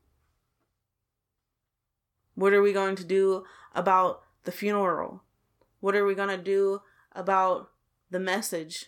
What 2.36 2.54
are 2.54 2.62
we 2.62 2.74
going 2.74 2.96
to 2.96 3.04
do 3.04 3.46
about 3.74 4.24
the 4.44 4.52
funeral? 4.52 5.24
What 5.80 5.96
are 5.96 6.06
we 6.06 6.16
going 6.16 6.30
to 6.30 6.44
do 6.44 6.82
about 7.14 7.70
the 8.10 8.20
message 8.20 8.88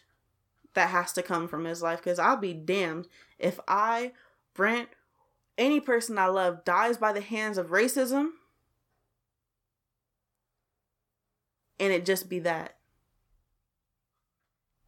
that 0.73 0.89
has 0.89 1.13
to 1.13 1.23
come 1.23 1.47
from 1.47 1.65
his 1.65 1.81
life? 1.81 1.99
Because 1.99 2.19
I'll 2.19 2.37
be 2.37 2.53
damned 2.53 3.07
if 3.39 3.59
I, 3.67 4.13
Brent, 4.53 4.89
any 5.57 5.79
person 5.79 6.17
I 6.17 6.27
love 6.27 6.63
dies 6.63 6.97
by 6.97 7.13
the 7.13 7.21
hands 7.21 7.57
of 7.57 7.67
racism 7.67 8.29
and 11.79 11.91
it 11.91 12.05
just 12.05 12.29
be 12.29 12.39
that. 12.39 12.77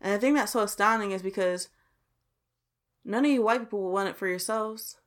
And 0.01 0.13
the 0.13 0.19
thing 0.19 0.33
that's 0.33 0.51
so 0.51 0.61
astounding 0.61 1.11
is 1.11 1.21
because 1.21 1.69
none 3.03 3.25
of 3.25 3.31
you 3.31 3.41
white 3.41 3.59
people 3.59 3.81
will 3.81 3.91
want 3.91 4.09
it 4.09 4.15
for 4.15 4.27
yourselves. 4.27 4.97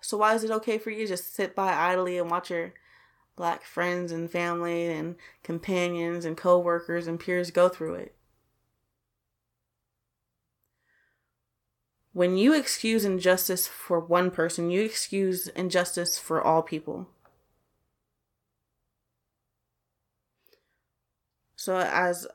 So 0.00 0.18
why 0.18 0.34
is 0.34 0.44
it 0.44 0.50
okay 0.50 0.78
for 0.78 0.90
you 0.90 0.98
to 0.98 1.06
just 1.06 1.34
sit 1.34 1.54
by 1.54 1.72
idly 1.72 2.18
and 2.18 2.30
watch 2.30 2.50
your 2.50 2.74
black 3.36 3.64
friends 3.64 4.12
and 4.12 4.30
family 4.30 4.86
and 4.86 5.16
companions 5.42 6.24
and 6.24 6.36
co-workers 6.36 7.06
and 7.06 7.18
peers 7.18 7.50
go 7.50 7.68
through 7.68 7.94
it? 7.94 8.14
When 12.12 12.36
you 12.36 12.54
excuse 12.54 13.04
injustice 13.04 13.66
for 13.66 13.98
one 13.98 14.30
person, 14.30 14.70
you 14.70 14.82
excuse 14.82 15.48
injustice 15.48 16.16
for 16.16 16.40
all 16.40 16.62
people. 16.62 17.08
So 21.56 21.78
as 21.78 22.28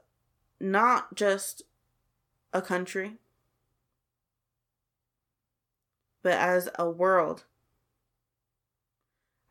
not 0.60 1.16
just 1.16 1.62
a 2.52 2.62
country, 2.62 3.20
but 6.24 6.34
as 6.34 6.68
a 6.78 6.90
world, 6.90 7.46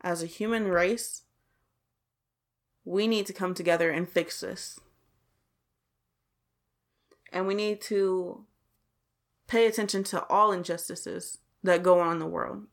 as 0.01 0.21
a 0.21 0.27
human 0.27 0.67
race, 0.67 1.23
we 2.89 3.05
need 3.05 3.27
to 3.27 3.33
come 3.33 3.53
together 3.53 3.91
and 3.91 4.09
fix 4.09 4.39
this. 4.39 4.79
And 7.31 7.45
we 7.45 7.53
need 7.53 7.81
to 7.81 8.45
pay 9.47 9.67
attention 9.67 10.03
to 10.05 10.25
all 10.25 10.51
injustices 10.51 11.37
that 11.61 11.83
go 11.83 11.99
on 11.99 12.13
in 12.13 12.17
the 12.19 12.25
world. 12.25 12.65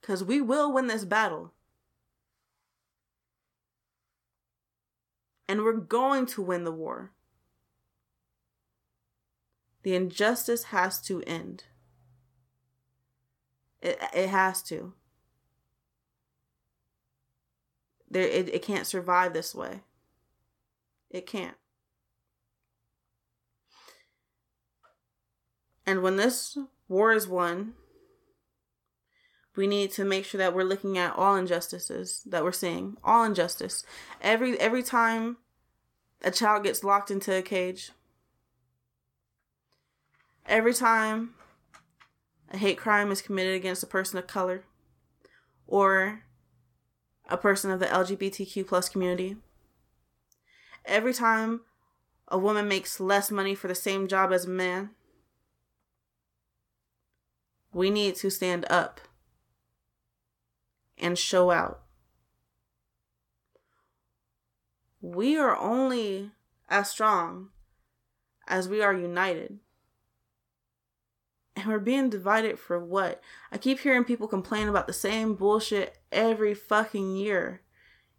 Because 0.00 0.22
we 0.22 0.40
will 0.40 0.72
win 0.72 0.86
this 0.86 1.04
battle. 1.04 1.52
And 5.48 5.62
we're 5.64 5.72
going 5.72 6.26
to 6.26 6.40
win 6.40 6.62
the 6.62 6.70
war. 6.70 7.10
The 9.82 9.96
injustice 9.96 10.64
has 10.64 11.00
to 11.00 11.20
end. 11.22 11.64
It, 13.82 13.98
it 14.14 14.28
has 14.28 14.62
to. 14.64 14.92
There, 18.10 18.22
it, 18.22 18.48
it 18.48 18.62
can't 18.62 18.86
survive 18.86 19.32
this 19.32 19.54
way. 19.54 19.80
It 21.10 21.26
can't. 21.26 21.56
And 25.86 26.02
when 26.02 26.16
this 26.16 26.56
war 26.88 27.12
is 27.12 27.26
won, 27.26 27.74
we 29.56 29.66
need 29.66 29.90
to 29.92 30.04
make 30.04 30.24
sure 30.24 30.38
that 30.38 30.54
we're 30.54 30.62
looking 30.62 30.98
at 30.98 31.16
all 31.16 31.36
injustices 31.36 32.22
that 32.26 32.44
we're 32.44 32.52
seeing. 32.52 32.96
All 33.02 33.24
injustice. 33.24 33.84
Every 34.20 34.58
every 34.60 34.82
time 34.82 35.38
a 36.22 36.30
child 36.30 36.64
gets 36.64 36.84
locked 36.84 37.10
into 37.10 37.34
a 37.34 37.42
cage, 37.42 37.90
Every 40.50 40.74
time 40.74 41.34
a 42.50 42.56
hate 42.56 42.76
crime 42.76 43.12
is 43.12 43.22
committed 43.22 43.54
against 43.54 43.84
a 43.84 43.86
person 43.86 44.18
of 44.18 44.26
color 44.26 44.64
or 45.68 46.24
a 47.30 47.36
person 47.36 47.70
of 47.70 47.80
the 47.80 47.86
LGBTQ 47.86 48.66
plus 48.66 48.88
community, 48.88 49.36
every 50.84 51.14
time 51.14 51.60
a 52.28 52.38
woman 52.38 52.68
makes 52.68 53.00
less 53.00 53.30
money 53.30 53.54
for 53.54 53.68
the 53.68 53.74
same 53.74 54.08
job 54.08 54.32
as 54.32 54.44
a 54.44 54.50
man, 54.50 54.90
we 57.72 57.90
need 57.90 58.16
to 58.16 58.30
stand 58.30 58.66
up 58.68 59.00
and 60.98 61.18
show 61.18 61.50
out. 61.50 61.82
We 65.00 65.36
are 65.38 65.56
only 65.56 66.32
as 66.68 66.90
strong 66.90 67.48
as 68.46 68.68
we 68.68 68.82
are 68.82 68.92
united. 68.92 69.60
And 71.60 71.68
we're 71.68 71.78
being 71.78 72.08
divided 72.08 72.58
for 72.58 72.82
what? 72.82 73.20
I 73.52 73.58
keep 73.58 73.80
hearing 73.80 74.04
people 74.04 74.26
complain 74.26 74.66
about 74.66 74.86
the 74.86 74.94
same 74.94 75.34
bullshit 75.34 75.98
every 76.10 76.54
fucking 76.54 77.16
year. 77.16 77.60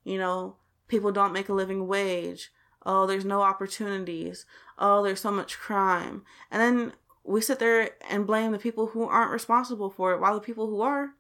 You 0.04 0.20
know, 0.20 0.58
people 0.88 1.12
don't 1.12 1.34
make 1.34 1.50
a 1.50 1.54
living 1.54 1.88
wage. 1.88 2.52
Oh, 2.86 3.08
there's 3.08 3.26
no 3.26 3.42
opportunities. 3.42 4.46
Oh, 4.78 5.04
there's 5.04 5.22
so 5.22 5.32
much 5.32 5.58
crime. 5.58 6.24
And 6.52 6.62
then 6.62 6.94
we 7.24 7.42
sit 7.42 7.58
there 7.58 7.92
and 8.12 8.28
blame 8.28 8.52
the 8.52 8.60
people 8.60 8.88
who 8.88 9.06
aren't 9.06 9.32
responsible 9.32 9.90
for 9.90 10.14
it, 10.14 10.20
while 10.20 10.36
the 10.36 10.40
people 10.40 10.68
who 10.68 10.82
are, 10.82 11.16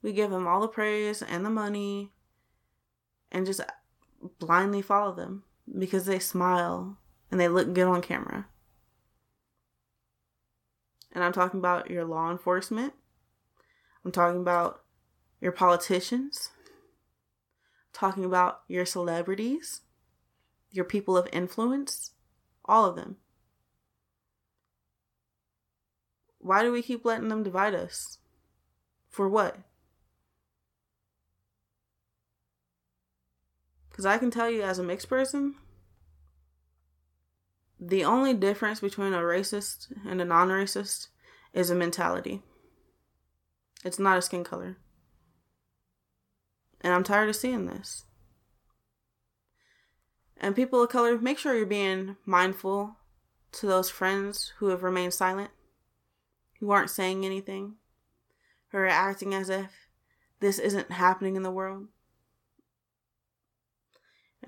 we 0.00 0.14
give 0.14 0.30
them 0.30 0.46
all 0.46 0.60
the 0.60 0.68
praise 0.68 1.20
and 1.20 1.44
the 1.44 1.50
money 1.50 2.12
and 3.30 3.44
just 3.44 3.60
blindly 4.38 4.80
follow 4.80 5.14
them 5.14 5.44
because 5.78 6.06
they 6.06 6.18
smile 6.18 6.96
and 7.30 7.38
they 7.38 7.48
look 7.48 7.74
good 7.74 7.86
on 7.86 8.00
camera. 8.00 8.46
And 11.18 11.24
I'm 11.24 11.32
talking 11.32 11.58
about 11.58 11.90
your 11.90 12.04
law 12.04 12.30
enforcement. 12.30 12.92
I'm 14.04 14.12
talking 14.12 14.40
about 14.40 14.82
your 15.40 15.50
politicians. 15.50 16.50
I'm 16.62 17.92
talking 17.92 18.24
about 18.24 18.60
your 18.68 18.86
celebrities, 18.86 19.80
your 20.70 20.84
people 20.84 21.16
of 21.16 21.26
influence, 21.32 22.12
all 22.66 22.84
of 22.84 22.94
them. 22.94 23.16
Why 26.38 26.62
do 26.62 26.70
we 26.70 26.82
keep 26.82 27.04
letting 27.04 27.30
them 27.30 27.42
divide 27.42 27.74
us? 27.74 28.18
For 29.08 29.28
what? 29.28 29.56
Because 33.90 34.06
I 34.06 34.18
can 34.18 34.30
tell 34.30 34.48
you, 34.48 34.62
as 34.62 34.78
a 34.78 34.84
mixed 34.84 35.08
person, 35.08 35.56
the 37.80 38.04
only 38.04 38.34
difference 38.34 38.80
between 38.80 39.12
a 39.12 39.18
racist 39.18 39.92
and 40.06 40.20
a 40.20 40.24
non 40.24 40.48
racist 40.48 41.08
is 41.52 41.70
a 41.70 41.74
mentality. 41.74 42.42
It's 43.84 43.98
not 43.98 44.18
a 44.18 44.22
skin 44.22 44.44
color. 44.44 44.78
And 46.80 46.92
I'm 46.92 47.04
tired 47.04 47.28
of 47.28 47.36
seeing 47.36 47.66
this. 47.66 48.04
And 50.36 50.54
people 50.54 50.82
of 50.82 50.90
color, 50.90 51.18
make 51.18 51.38
sure 51.38 51.54
you're 51.54 51.66
being 51.66 52.16
mindful 52.24 52.96
to 53.52 53.66
those 53.66 53.90
friends 53.90 54.52
who 54.58 54.68
have 54.68 54.82
remained 54.82 55.14
silent, 55.14 55.50
who 56.60 56.70
aren't 56.70 56.90
saying 56.90 57.24
anything, 57.24 57.74
who 58.70 58.78
are 58.78 58.86
acting 58.86 59.34
as 59.34 59.48
if 59.48 59.70
this 60.40 60.58
isn't 60.58 60.92
happening 60.92 61.34
in 61.34 61.42
the 61.42 61.50
world. 61.50 61.88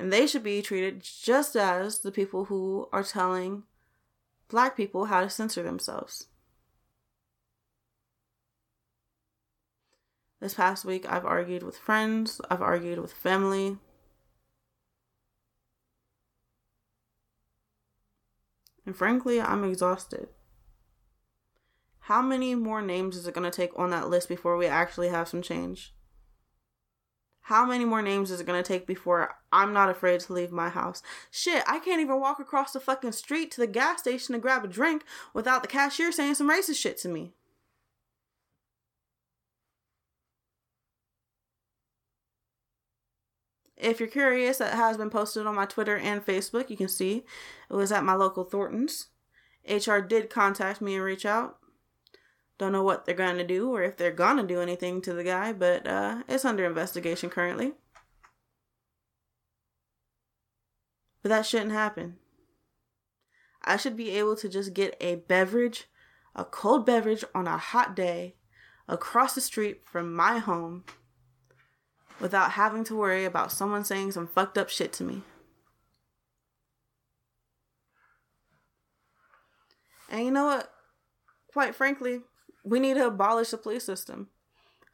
And 0.00 0.10
they 0.10 0.26
should 0.26 0.42
be 0.42 0.62
treated 0.62 1.02
just 1.02 1.54
as 1.54 1.98
the 1.98 2.10
people 2.10 2.46
who 2.46 2.88
are 2.90 3.02
telling 3.02 3.64
black 4.48 4.74
people 4.74 5.04
how 5.04 5.20
to 5.20 5.28
censor 5.28 5.62
themselves. 5.62 6.28
This 10.40 10.54
past 10.54 10.86
week, 10.86 11.04
I've 11.06 11.26
argued 11.26 11.62
with 11.62 11.76
friends, 11.76 12.40
I've 12.48 12.62
argued 12.62 12.98
with 12.98 13.12
family. 13.12 13.76
And 18.86 18.96
frankly, 18.96 19.38
I'm 19.38 19.64
exhausted. 19.64 20.28
How 22.04 22.22
many 22.22 22.54
more 22.54 22.80
names 22.80 23.18
is 23.18 23.26
it 23.26 23.34
going 23.34 23.48
to 23.48 23.54
take 23.54 23.78
on 23.78 23.90
that 23.90 24.08
list 24.08 24.30
before 24.30 24.56
we 24.56 24.64
actually 24.64 25.10
have 25.10 25.28
some 25.28 25.42
change? 25.42 25.92
How 27.50 27.66
many 27.66 27.84
more 27.84 28.00
names 28.00 28.30
is 28.30 28.40
it 28.40 28.46
to 28.46 28.62
take 28.62 28.86
before 28.86 29.34
I'm 29.50 29.72
not 29.72 29.90
afraid 29.90 30.20
to 30.20 30.32
leave 30.32 30.52
my 30.52 30.68
house? 30.68 31.02
Shit, 31.32 31.64
I 31.66 31.80
can't 31.80 32.00
even 32.00 32.20
walk 32.20 32.38
across 32.38 32.72
the 32.72 32.78
fucking 32.78 33.10
street 33.10 33.50
to 33.50 33.60
the 33.60 33.66
gas 33.66 34.02
station 34.02 34.34
to 34.34 34.38
grab 34.38 34.64
a 34.64 34.68
drink 34.68 35.02
without 35.34 35.62
the 35.62 35.68
cashier 35.68 36.12
saying 36.12 36.36
some 36.36 36.48
racist 36.48 36.76
shit 36.76 36.96
to 36.98 37.08
me. 37.08 37.32
If 43.76 43.98
you're 43.98 44.08
curious, 44.08 44.58
that 44.58 44.74
has 44.74 44.96
been 44.96 45.10
posted 45.10 45.44
on 45.44 45.56
my 45.56 45.66
Twitter 45.66 45.96
and 45.96 46.24
Facebook. 46.24 46.70
You 46.70 46.76
can 46.76 46.86
see 46.86 47.24
it 47.68 47.74
was 47.74 47.90
at 47.90 48.04
my 48.04 48.14
local 48.14 48.44
Thornton's. 48.44 49.08
HR 49.68 49.98
did 49.98 50.30
contact 50.30 50.80
me 50.80 50.94
and 50.94 51.02
reach 51.02 51.26
out. 51.26 51.60
Don't 52.61 52.73
know 52.73 52.83
what 52.83 53.07
they're 53.07 53.14
going 53.14 53.38
to 53.38 53.46
do 53.46 53.75
or 53.75 53.83
if 53.83 53.96
they're 53.96 54.12
going 54.12 54.37
to 54.37 54.42
do 54.42 54.61
anything 54.61 55.01
to 55.01 55.14
the 55.14 55.25
guy, 55.25 55.51
but 55.51 55.87
uh, 55.87 56.25
it's 56.29 56.44
under 56.44 56.66
investigation 56.66 57.31
currently. 57.31 57.73
But 61.23 61.31
that 61.31 61.46
shouldn't 61.46 61.73
happen. 61.73 62.16
I 63.64 63.79
should 63.79 63.96
be 63.96 64.11
able 64.11 64.37
to 64.37 64.46
just 64.46 64.75
get 64.75 64.94
a 65.01 65.14
beverage, 65.14 65.87
a 66.37 66.44
cold 66.44 66.85
beverage 66.85 67.25
on 67.35 67.46
a 67.46 67.57
hot 67.57 67.96
day 67.96 68.37
across 68.87 69.35
the 69.35 69.40
street 69.40 69.81
from 69.87 70.14
my 70.14 70.37
home 70.37 70.85
without 72.20 72.53
having 72.53 72.85
to 72.85 72.94
worry 72.94 73.25
about 73.25 73.53
someone 73.53 73.87
saying 73.87 74.12
some 74.12 74.27
fucked 74.27 74.59
up 74.59 74.68
shit 74.68 74.92
to 74.92 75.05
me. 75.05 75.23
And 80.11 80.27
you 80.27 80.31
know 80.31 80.44
what? 80.44 80.70
Quite 81.55 81.75
frankly, 81.75 82.20
we 82.64 82.81
need 82.81 82.94
to 82.94 83.07
abolish 83.07 83.51
the 83.51 83.59
police 83.59 83.85
system. 83.85 84.29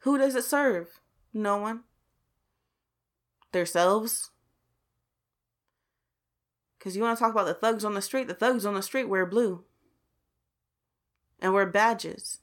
Who 0.01 0.17
does 0.17 0.35
it 0.35 0.43
serve? 0.43 0.99
No 1.33 1.57
one. 1.57 1.81
Themselves. 3.51 4.31
Because 6.77 6.95
you 6.95 7.01
want 7.01 7.17
to 7.17 7.23
talk 7.23 7.31
about 7.31 7.47
the 7.47 7.53
thugs 7.53 7.83
on 7.83 7.93
the 7.93 8.01
street? 8.01 8.27
The 8.27 8.33
thugs 8.33 8.65
on 8.65 8.75
the 8.75 8.81
street 8.81 9.05
wear 9.05 9.25
blue 9.25 9.63
and 11.39 11.53
wear 11.53 11.65
badges. 11.65 12.39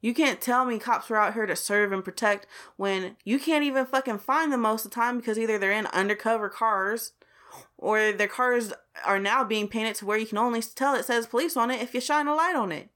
You 0.00 0.14
can't 0.14 0.40
tell 0.40 0.64
me 0.64 0.78
cops 0.78 1.10
are 1.10 1.16
out 1.16 1.34
here 1.34 1.46
to 1.46 1.54
serve 1.54 1.92
and 1.92 2.04
protect 2.04 2.46
when 2.76 3.16
you 3.24 3.38
can't 3.38 3.64
even 3.64 3.86
fucking 3.86 4.18
find 4.18 4.52
them 4.52 4.62
most 4.62 4.84
of 4.84 4.90
the 4.90 4.94
time 4.96 5.16
because 5.16 5.38
either 5.38 5.58
they're 5.58 5.70
in 5.70 5.86
undercover 5.86 6.48
cars 6.48 7.12
or 7.76 8.12
their 8.12 8.28
cars 8.28 8.72
are 9.04 9.18
now 9.18 9.44
being 9.44 9.68
painted 9.68 9.94
to 9.96 10.06
where 10.06 10.18
you 10.18 10.26
can 10.26 10.38
only 10.38 10.62
tell 10.62 10.94
it 10.94 11.04
says 11.04 11.26
police 11.26 11.56
on 11.56 11.70
it 11.70 11.80
if 11.80 11.94
you 11.94 12.00
shine 12.00 12.28
a 12.28 12.34
light 12.34 12.56
on 12.56 12.72
it. 12.72 12.88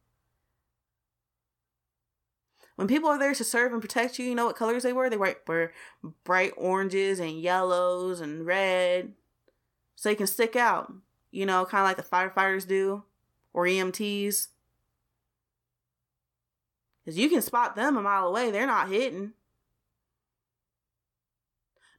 When 2.77 2.89
people 2.89 3.09
are 3.09 3.19
there 3.19 3.35
to 3.35 3.45
serve 3.45 3.73
and 3.73 3.81
protect 3.81 4.19
you, 4.19 4.27
you 4.27 4.35
know 4.35 4.47
what 4.47 4.57
colors 4.57 4.83
they 4.83 4.93
were? 4.93 5.09
They 5.09 5.17
were 5.17 5.73
bright 6.25 6.53
oranges 6.57 7.19
and 7.19 7.41
yellows 7.41 8.21
and 8.21 8.45
red. 8.45 9.15
So 9.97 10.11
you 10.11 10.17
can 10.17 10.27
stick 10.27 10.57
out, 10.57 10.93
you 11.31 11.47
know, 11.47 11.65
kind 11.65 11.81
of 11.81 11.87
like 11.87 11.97
the 11.97 12.03
firefighters 12.03 12.69
do 12.69 13.03
or 13.55 13.65
EMTs. 13.65 14.49
Because 17.03 17.19
you 17.19 17.31
can 17.31 17.41
spot 17.41 17.77
them 17.77 17.97
a 17.97 18.03
mile 18.03 18.29
away. 18.29 18.51
They're 18.51 18.67
not 18.67 18.91
hitting. 18.91 19.33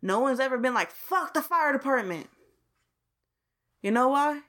No 0.01 0.19
one's 0.19 0.39
ever 0.39 0.59
been 0.59 0.75
like, 0.75 0.91
fuck 0.91 1.33
the 1.33 1.41
fire 1.41 1.73
department. 1.73 2.29
You 3.81 3.91
know 3.91 4.09
why? 4.09 4.41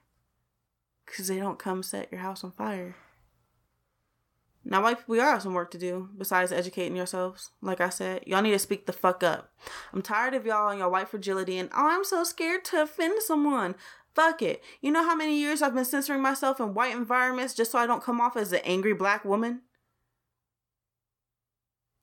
Because 1.05 1.27
they 1.27 1.39
don't 1.39 1.59
come 1.59 1.83
set 1.83 2.11
your 2.11 2.21
house 2.21 2.43
on 2.43 2.51
fire. 2.51 2.95
Now, 4.65 4.83
white 4.83 4.99
people, 4.99 5.15
y'all 5.15 5.25
have 5.25 5.41
some 5.41 5.53
work 5.53 5.71
to 5.71 5.77
do 5.77 6.09
besides 6.17 6.51
educating 6.51 6.95
yourselves. 6.95 7.51
Like 7.61 7.81
I 7.81 7.89
said, 7.89 8.23
y'all 8.27 8.41
need 8.41 8.51
to 8.51 8.59
speak 8.59 8.85
the 8.85 8.93
fuck 8.93 9.23
up. 9.23 9.53
I'm 9.93 10.01
tired 10.01 10.33
of 10.33 10.45
y'all 10.45 10.69
and 10.69 10.79
your 10.79 10.89
white 10.89 11.09
fragility 11.09 11.57
and, 11.57 11.69
oh, 11.73 11.87
I'm 11.89 12.03
so 12.03 12.23
scared 12.23 12.65
to 12.65 12.83
offend 12.83 13.21
someone. 13.23 13.75
Fuck 14.13 14.41
it. 14.41 14.61
You 14.81 14.91
know 14.91 15.03
how 15.03 15.15
many 15.15 15.39
years 15.39 15.61
I've 15.61 15.73
been 15.73 15.85
censoring 15.85 16.21
myself 16.21 16.59
in 16.59 16.73
white 16.73 16.95
environments 16.95 17.53
just 17.53 17.71
so 17.71 17.79
I 17.79 17.87
don't 17.87 18.03
come 18.03 18.19
off 18.19 18.35
as 18.35 18.51
an 18.51 18.61
angry 18.63 18.93
black 18.93 19.23
woman? 19.23 19.61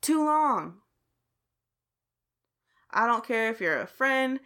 Too 0.01 0.25
long. 0.25 0.77
I 2.91 3.07
don't 3.07 3.27
care 3.27 3.51
if 3.51 3.61
you're 3.61 3.81
a 3.81 3.87
friend, 3.87 4.41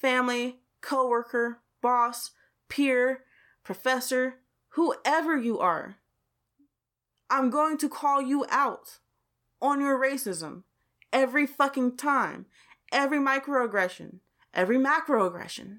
family, 0.00 0.60
coworker, 0.80 1.58
boss, 1.86 2.32
peer, 2.68 3.20
professor, 3.62 4.40
whoever 4.70 5.36
you 5.36 5.60
are. 5.60 5.98
I'm 7.30 7.48
going 7.48 7.78
to 7.78 7.88
call 7.88 8.20
you 8.20 8.44
out 8.50 8.98
on 9.62 9.80
your 9.80 9.96
racism 9.96 10.64
every 11.12 11.46
fucking 11.46 11.96
time, 11.96 12.46
every 12.90 13.18
microaggression, 13.18 14.18
every 14.52 14.78
macroaggression, 14.78 15.78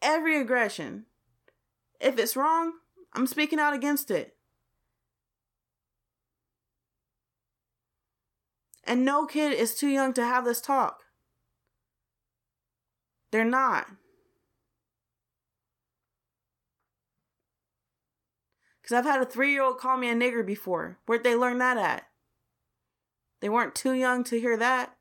every 0.00 0.40
aggression. 0.40 1.04
If 2.00 2.18
it's 2.18 2.34
wrong, 2.34 2.72
I'm 3.12 3.26
speaking 3.26 3.58
out 3.58 3.74
against 3.74 4.10
it. 4.10 4.34
And 8.82 9.04
no 9.04 9.26
kid 9.26 9.52
is 9.52 9.74
too 9.74 9.88
young 9.88 10.14
to 10.14 10.24
have 10.24 10.46
this 10.46 10.62
talk. 10.62 11.02
They're 13.30 13.44
not. 13.44 13.88
Because 18.82 18.96
I've 18.96 19.04
had 19.04 19.22
a 19.22 19.26
three 19.26 19.52
year 19.52 19.62
old 19.62 19.78
call 19.78 19.96
me 19.96 20.10
a 20.10 20.14
nigger 20.14 20.44
before. 20.44 20.98
Where'd 21.06 21.22
they 21.22 21.36
learn 21.36 21.58
that 21.58 21.76
at? 21.76 22.08
They 23.40 23.48
weren't 23.48 23.74
too 23.74 23.92
young 23.92 24.24
to 24.24 24.40
hear 24.40 24.56
that. 24.56 24.96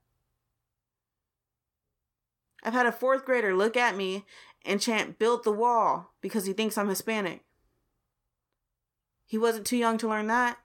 I've 2.64 2.74
had 2.74 2.86
a 2.86 2.92
fourth 2.92 3.26
grader 3.26 3.56
look 3.56 3.76
at 3.76 3.96
me 3.96 4.26
and 4.64 4.80
chant, 4.80 5.18
build 5.18 5.44
the 5.44 5.52
wall, 5.52 6.14
because 6.22 6.46
he 6.46 6.54
thinks 6.54 6.78
I'm 6.78 6.90
Hispanic. 6.90 7.44
He 9.26 9.38
wasn't 9.38 9.66
too 9.66 9.78
young 9.78 9.98
to 10.00 10.08
learn 10.08 10.28
that. 10.28 10.60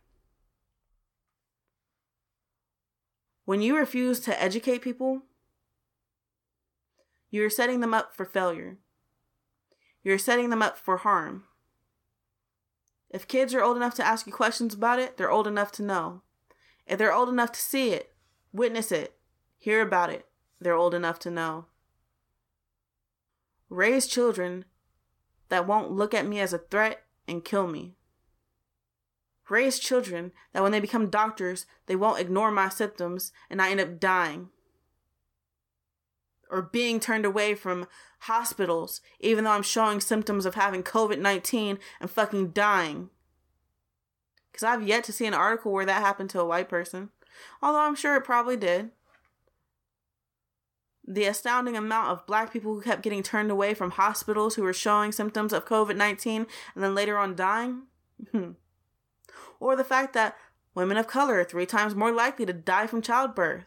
When 3.46 3.62
you 3.62 3.76
refuse 3.76 4.20
to 4.20 4.42
educate 4.42 4.83
people, 4.83 5.22
you're 7.31 7.48
setting 7.48 7.81
them 7.81 7.94
up 7.94 8.14
for 8.14 8.24
failure. 8.24 8.76
You're 10.02 10.18
setting 10.18 10.50
them 10.50 10.62
up 10.62 10.76
for 10.76 10.98
harm. 10.98 11.44
If 13.10 13.28
kids 13.28 13.54
are 13.54 13.62
old 13.62 13.76
enough 13.76 13.94
to 13.94 14.06
ask 14.06 14.26
you 14.26 14.32
questions 14.32 14.74
about 14.74 14.98
it, 14.98 15.16
they're 15.16 15.30
old 15.30 15.46
enough 15.46 15.72
to 15.72 15.82
know. 15.82 16.22
If 16.86 16.98
they're 16.98 17.14
old 17.14 17.28
enough 17.28 17.52
to 17.52 17.60
see 17.60 17.90
it, 17.90 18.14
witness 18.52 18.92
it, 18.92 19.16
hear 19.58 19.80
about 19.80 20.10
it, 20.10 20.26
they're 20.60 20.74
old 20.74 20.94
enough 20.94 21.18
to 21.20 21.30
know. 21.30 21.66
Raise 23.68 24.06
children 24.06 24.64
that 25.48 25.66
won't 25.66 25.90
look 25.90 26.14
at 26.14 26.26
me 26.26 26.40
as 26.40 26.52
a 26.52 26.58
threat 26.58 27.04
and 27.26 27.44
kill 27.44 27.66
me 27.66 27.96
raise 29.48 29.78
children 29.78 30.32
that 30.52 30.62
when 30.62 30.72
they 30.72 30.80
become 30.80 31.10
doctors, 31.10 31.66
they 31.86 31.96
won't 31.96 32.20
ignore 32.20 32.50
my 32.50 32.68
symptoms 32.68 33.32
and 33.48 33.60
I 33.62 33.70
end 33.70 33.80
up 33.80 34.00
dying. 34.00 34.50
Or 36.50 36.62
being 36.62 37.00
turned 37.00 37.24
away 37.24 37.54
from 37.54 37.87
hospitals, 38.20 39.00
even 39.20 39.44
though 39.44 39.50
I'm 39.50 39.62
showing 39.62 40.00
symptoms 40.00 40.46
of 40.46 40.54
having 40.54 40.82
COVID 40.82 41.18
19 41.18 41.78
and 42.00 42.11
fucking 42.11 42.50
dying. 42.50 43.11
Because 44.50 44.62
I've 44.64 44.87
yet 44.87 45.04
to 45.04 45.12
see 45.12 45.26
an 45.26 45.35
article 45.35 45.72
where 45.72 45.87
that 45.87 46.02
happened 46.02 46.30
to 46.30 46.40
a 46.40 46.46
white 46.46 46.68
person, 46.68 47.11
although 47.62 47.80
I'm 47.80 47.94
sure 47.94 48.16
it 48.16 48.24
probably 48.24 48.56
did. 48.56 48.90
The 51.06 51.26
astounding 51.26 51.76
amount 51.76 52.11
of 52.11 52.26
black 52.26 52.52
people 52.52 52.74
who 52.74 52.80
kept 52.80 53.02
getting 53.02 53.22
turned 53.22 53.50
away 53.50 53.74
from 53.74 53.92
hospitals 53.92 54.54
who 54.56 54.62
were 54.62 54.72
showing 54.72 55.12
symptoms 55.12 55.52
of 55.52 55.64
COVID 55.64 55.96
19 55.96 56.46
and 56.74 56.85
then 56.85 56.94
later 56.94 57.18
on 57.18 57.37
dying. 57.37 57.82
Hmm. 58.32 58.52
or 59.61 59.76
the 59.76 59.85
fact 59.85 60.14
that 60.14 60.37
women 60.74 60.96
of 60.96 61.06
color 61.06 61.40
are 61.40 61.44
three 61.44 61.66
times 61.66 61.94
more 61.94 62.11
likely 62.11 62.46
to 62.46 62.52
die 62.52 62.87
from 62.87 63.02
childbirth. 63.02 63.64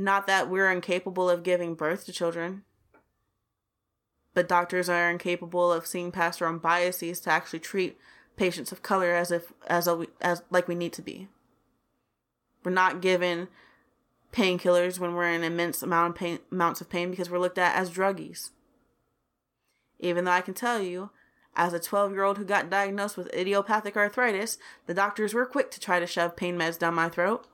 Not 0.00 0.26
that 0.28 0.48
we're 0.48 0.70
incapable 0.70 1.28
of 1.28 1.42
giving 1.42 1.74
birth 1.74 2.06
to 2.06 2.12
children, 2.12 2.62
but 4.32 4.48
doctors 4.48 4.88
are 4.88 5.10
incapable 5.10 5.70
of 5.70 5.86
seeing 5.86 6.10
past 6.10 6.40
our 6.40 6.48
own 6.48 6.56
biases 6.56 7.20
to 7.20 7.30
actually 7.30 7.58
treat 7.58 7.98
patients 8.34 8.72
of 8.72 8.82
color 8.82 9.10
as 9.10 9.30
if 9.30 9.52
as 9.66 9.86
a, 9.86 10.06
as 10.22 10.42
like 10.48 10.66
we 10.68 10.74
need 10.74 10.94
to 10.94 11.02
be. 11.02 11.28
We're 12.64 12.70
not 12.70 13.02
given 13.02 13.48
painkillers 14.32 14.98
when 14.98 15.12
we're 15.12 15.32
in 15.32 15.44
immense 15.44 15.82
amount 15.82 16.14
of 16.14 16.16
pain, 16.16 16.38
amounts 16.50 16.80
of 16.80 16.88
pain 16.88 17.10
because 17.10 17.28
we're 17.28 17.38
looked 17.38 17.58
at 17.58 17.76
as 17.76 17.90
druggies. 17.90 18.52
Even 19.98 20.24
though 20.24 20.30
I 20.30 20.40
can 20.40 20.54
tell 20.54 20.80
you, 20.80 21.10
as 21.54 21.74
a 21.74 21.78
12 21.78 22.12
year 22.12 22.22
old 22.22 22.38
who 22.38 22.44
got 22.46 22.70
diagnosed 22.70 23.18
with 23.18 23.34
idiopathic 23.34 23.98
arthritis, 23.98 24.56
the 24.86 24.94
doctors 24.94 25.34
were 25.34 25.44
quick 25.44 25.70
to 25.72 25.80
try 25.80 26.00
to 26.00 26.06
shove 26.06 26.36
pain 26.36 26.56
meds 26.56 26.78
down 26.78 26.94
my 26.94 27.10
throat. 27.10 27.46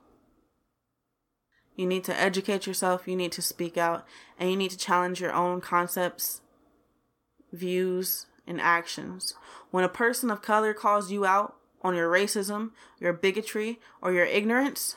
You 1.77 1.85
need 1.85 2.03
to 2.05 2.19
educate 2.19 2.65
yourself, 2.65 3.07
you 3.07 3.15
need 3.15 3.31
to 3.33 3.41
speak 3.41 3.77
out, 3.77 4.05
and 4.39 4.49
you 4.49 4.57
need 4.57 4.71
to 4.71 4.77
challenge 4.77 5.21
your 5.21 5.31
own 5.31 5.61
concepts, 5.61 6.41
views, 7.53 8.25
and 8.47 8.59
actions. 8.59 9.35
When 9.69 9.83
a 9.83 9.89
person 9.89 10.31
of 10.31 10.41
color 10.41 10.73
calls 10.73 11.11
you 11.11 11.23
out 11.23 11.55
on 11.83 11.95
your 11.95 12.11
racism, 12.11 12.71
your 12.99 13.13
bigotry, 13.13 13.79
or 14.01 14.11
your 14.11 14.25
ignorance, 14.25 14.95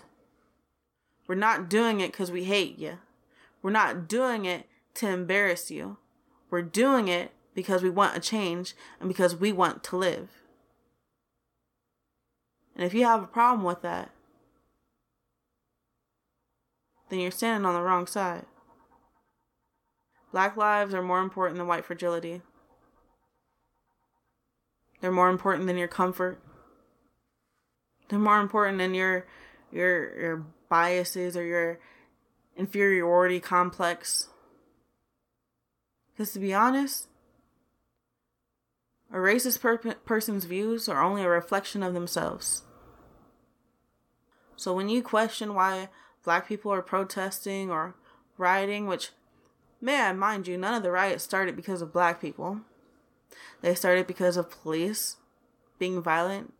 we're 1.29 1.35
not 1.35 1.69
doing 1.69 2.01
it 2.01 2.13
because 2.13 2.31
we 2.31 2.45
hate 2.45 2.79
you. 2.79 2.99
We're 3.63 3.71
not 3.71 4.09
doing 4.09 4.47
it 4.47 4.67
to 4.95 5.07
embarrass 5.07 5.71
you. 5.71 5.99
We're 6.49 6.63
doing 6.63 7.09
it 7.09 7.33
because 7.55 7.83
we 7.83 7.91
want 7.91 8.17
a 8.17 8.21
change 8.21 8.75
and 8.99 9.09
because 9.09 9.37
we 9.37 9.53
want 9.53 9.85
to 9.85 9.99
live. 9.99 10.31
And 12.75 12.87
if 12.87 12.95
you 12.95 13.05
have 13.05 13.23
a 13.23 13.27
problem 13.27 13.65
with 13.65 13.83
that, 13.83 14.11
then 17.11 17.21
you're 17.21 17.31
standing 17.31 17.67
on 17.67 17.75
the 17.75 17.83
wrong 17.83 18.07
side. 18.07 18.47
Black 20.33 20.57
lives 20.57 20.95
are 20.95 21.03
more 21.03 21.21
important 21.21 21.59
than 21.59 21.67
white 21.67 21.85
fragility. 21.85 22.41
They're 25.01 25.11
more 25.11 25.31
important 25.31 25.67
than 25.67 25.77
your 25.77 25.89
comfort. 25.89 26.41
They're 28.09 28.19
more 28.19 28.41
important 28.41 28.79
than 28.79 28.95
your 28.95 29.27
your 29.73 30.21
your 30.21 30.47
biases 30.69 31.37
or 31.37 31.45
your 31.45 31.81
inferiority 32.57 33.41
complex. 33.41 34.29
Because 36.13 36.33
to 36.33 36.39
be 36.39 36.53
honest, 36.53 37.09
a 39.13 39.17
racist 39.17 39.61
per- 39.61 39.79
person's 39.79 40.45
views 40.45 40.89
are 40.89 41.03
only 41.03 41.23
a 41.23 41.29
reflection 41.29 41.83
of 41.83 41.95
themselves. 41.95 42.63
So 44.57 44.75
when 44.75 44.89
you 44.89 45.03
question 45.03 45.55
why 45.55 45.89
black 46.25 46.49
people 46.49 46.73
are 46.73 46.83
protesting 46.83 47.71
or 47.71 47.95
rioting, 48.37 48.87
which, 48.87 49.11
may 49.81 50.01
I 50.01 50.13
mind 50.13 50.47
you, 50.47 50.57
none 50.57 50.75
of 50.75 50.83
the 50.83 50.91
riots 50.91 51.25
started 51.25 51.57
because 51.57 51.83
of 51.83 51.93
black 51.93 52.21
people. 52.21 52.61
They 53.61 53.75
started 53.75 54.07
because 54.07 54.37
of 54.37 54.51
police 54.51 55.17
being 55.79 56.03
violent 56.03 56.55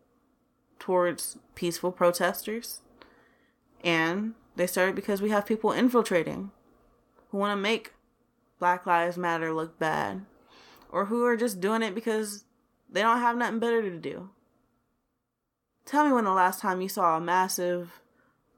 towards 0.79 1.37
peaceful 1.55 1.91
protesters. 1.91 2.81
And 3.83 4.33
they 4.55 4.67
started 4.67 4.95
because 4.95 5.21
we 5.21 5.29
have 5.29 5.45
people 5.45 5.71
infiltrating 5.71 6.51
who 7.29 7.37
want 7.37 7.57
to 7.57 7.61
make 7.61 7.93
Black 8.59 8.85
Lives 8.85 9.17
Matter 9.17 9.53
look 9.53 9.79
bad. 9.79 10.25
Or 10.91 11.05
who 11.05 11.25
are 11.25 11.37
just 11.37 11.61
doing 11.61 11.81
it 11.81 11.95
because 11.95 12.43
they 12.89 13.01
don't 13.01 13.21
have 13.21 13.37
nothing 13.37 13.59
better 13.59 13.81
to 13.81 13.97
do. 13.97 14.29
Tell 15.85 16.05
me 16.05 16.11
when 16.11 16.25
the 16.25 16.31
last 16.31 16.59
time 16.59 16.81
you 16.81 16.89
saw 16.89 17.17
a 17.17 17.21
massive 17.21 18.01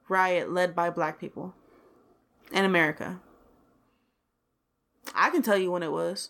riot 0.10 0.52
led 0.52 0.76
by 0.76 0.89
black 0.89 1.20
people 1.20 1.54
in 2.52 2.66
America. 2.66 3.20
I 5.16 5.30
can 5.30 5.42
tell 5.42 5.58
you 5.58 5.72
when 5.72 5.84
it 5.84 5.92
was. 5.92 6.30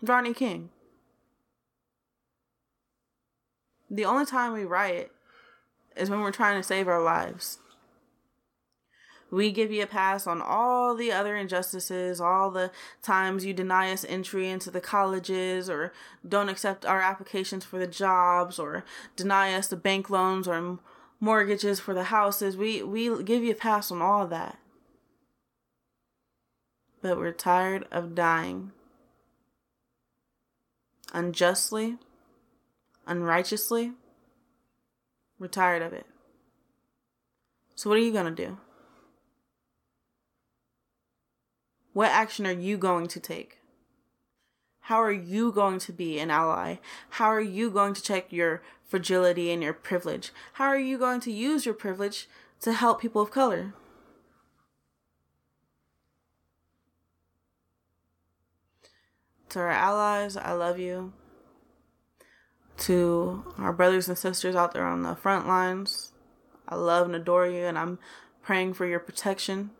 Rodney 0.00 0.34
King. 0.34 0.70
The 3.90 4.04
only 4.04 4.26
time 4.26 4.52
we 4.52 4.64
riot 4.64 5.12
is 5.96 6.10
when 6.10 6.20
we're 6.20 6.32
trying 6.32 6.58
to 6.58 6.66
save 6.66 6.88
our 6.88 7.02
lives. 7.02 7.58
We 9.32 9.50
give 9.50 9.72
you 9.72 9.82
a 9.82 9.86
pass 9.86 10.26
on 10.26 10.42
all 10.42 10.94
the 10.94 11.10
other 11.10 11.34
injustices, 11.34 12.20
all 12.20 12.50
the 12.50 12.70
times 13.00 13.46
you 13.46 13.54
deny 13.54 13.90
us 13.90 14.04
entry 14.06 14.50
into 14.50 14.70
the 14.70 14.80
colleges 14.80 15.70
or 15.70 15.90
don't 16.28 16.50
accept 16.50 16.84
our 16.84 17.00
applications 17.00 17.64
for 17.64 17.78
the 17.78 17.86
jobs 17.86 18.58
or 18.58 18.84
deny 19.16 19.54
us 19.54 19.68
the 19.68 19.76
bank 19.76 20.10
loans 20.10 20.46
or 20.46 20.78
mortgages 21.18 21.80
for 21.80 21.94
the 21.94 22.04
houses. 22.04 22.58
We, 22.58 22.82
we 22.82 23.22
give 23.24 23.42
you 23.42 23.52
a 23.52 23.54
pass 23.54 23.90
on 23.90 24.02
all 24.02 24.26
that. 24.26 24.58
But 27.00 27.16
we're 27.16 27.32
tired 27.32 27.86
of 27.90 28.14
dying 28.14 28.72
unjustly, 31.14 31.96
unrighteously. 33.06 33.92
We're 35.38 35.48
tired 35.48 35.80
of 35.80 35.94
it. 35.94 36.04
So, 37.74 37.88
what 37.88 37.98
are 37.98 38.02
you 38.02 38.12
going 38.12 38.34
to 38.34 38.46
do? 38.46 38.58
What 41.92 42.10
action 42.10 42.46
are 42.46 42.52
you 42.52 42.78
going 42.78 43.06
to 43.08 43.20
take? 43.20 43.58
How 44.86 45.02
are 45.02 45.12
you 45.12 45.52
going 45.52 45.78
to 45.80 45.92
be 45.92 46.18
an 46.18 46.30
ally? 46.30 46.76
How 47.10 47.26
are 47.26 47.40
you 47.40 47.70
going 47.70 47.94
to 47.94 48.02
check 48.02 48.32
your 48.32 48.62
fragility 48.84 49.52
and 49.52 49.62
your 49.62 49.74
privilege? 49.74 50.32
How 50.54 50.66
are 50.66 50.78
you 50.78 50.98
going 50.98 51.20
to 51.20 51.32
use 51.32 51.66
your 51.66 51.74
privilege 51.74 52.28
to 52.60 52.72
help 52.72 53.00
people 53.00 53.22
of 53.22 53.30
color? 53.30 53.74
To 59.50 59.58
our 59.58 59.70
allies, 59.70 60.36
I 60.36 60.52
love 60.52 60.78
you. 60.78 61.12
To 62.78 63.44
our 63.58 63.72
brothers 63.72 64.08
and 64.08 64.16
sisters 64.16 64.56
out 64.56 64.72
there 64.72 64.86
on 64.86 65.02
the 65.02 65.14
front 65.14 65.46
lines, 65.46 66.12
I 66.66 66.74
love 66.74 67.06
and 67.06 67.14
adore 67.14 67.46
you, 67.46 67.64
and 67.66 67.78
I'm 67.78 67.98
praying 68.42 68.74
for 68.74 68.86
your 68.86 68.98
protection 68.98 69.70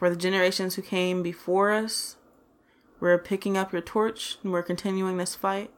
for 0.00 0.08
the 0.08 0.16
generations 0.16 0.76
who 0.76 0.82
came 0.82 1.22
before 1.22 1.72
us. 1.72 2.16
We're 3.00 3.18
picking 3.18 3.58
up 3.58 3.70
your 3.70 3.82
torch 3.82 4.38
and 4.42 4.50
we're 4.50 4.62
continuing 4.62 5.18
this 5.18 5.34
fight. 5.34 5.70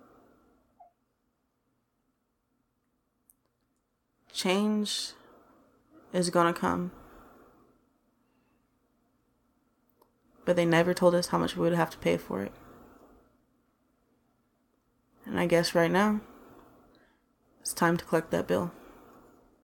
Change 4.32 5.14
is 6.12 6.30
gonna 6.30 6.52
come. 6.52 6.92
But 10.44 10.54
they 10.54 10.66
never 10.66 10.94
told 10.94 11.16
us 11.16 11.26
how 11.26 11.38
much 11.38 11.56
we 11.56 11.62
would 11.62 11.74
have 11.74 11.90
to 11.90 11.98
pay 11.98 12.16
for 12.16 12.42
it. 12.42 12.52
And 15.26 15.40
I 15.40 15.46
guess 15.46 15.74
right 15.74 15.90
now, 15.90 16.20
it's 17.60 17.74
time 17.74 17.96
to 17.96 18.04
collect 18.04 18.30
that 18.30 18.46
bill. 18.46 18.70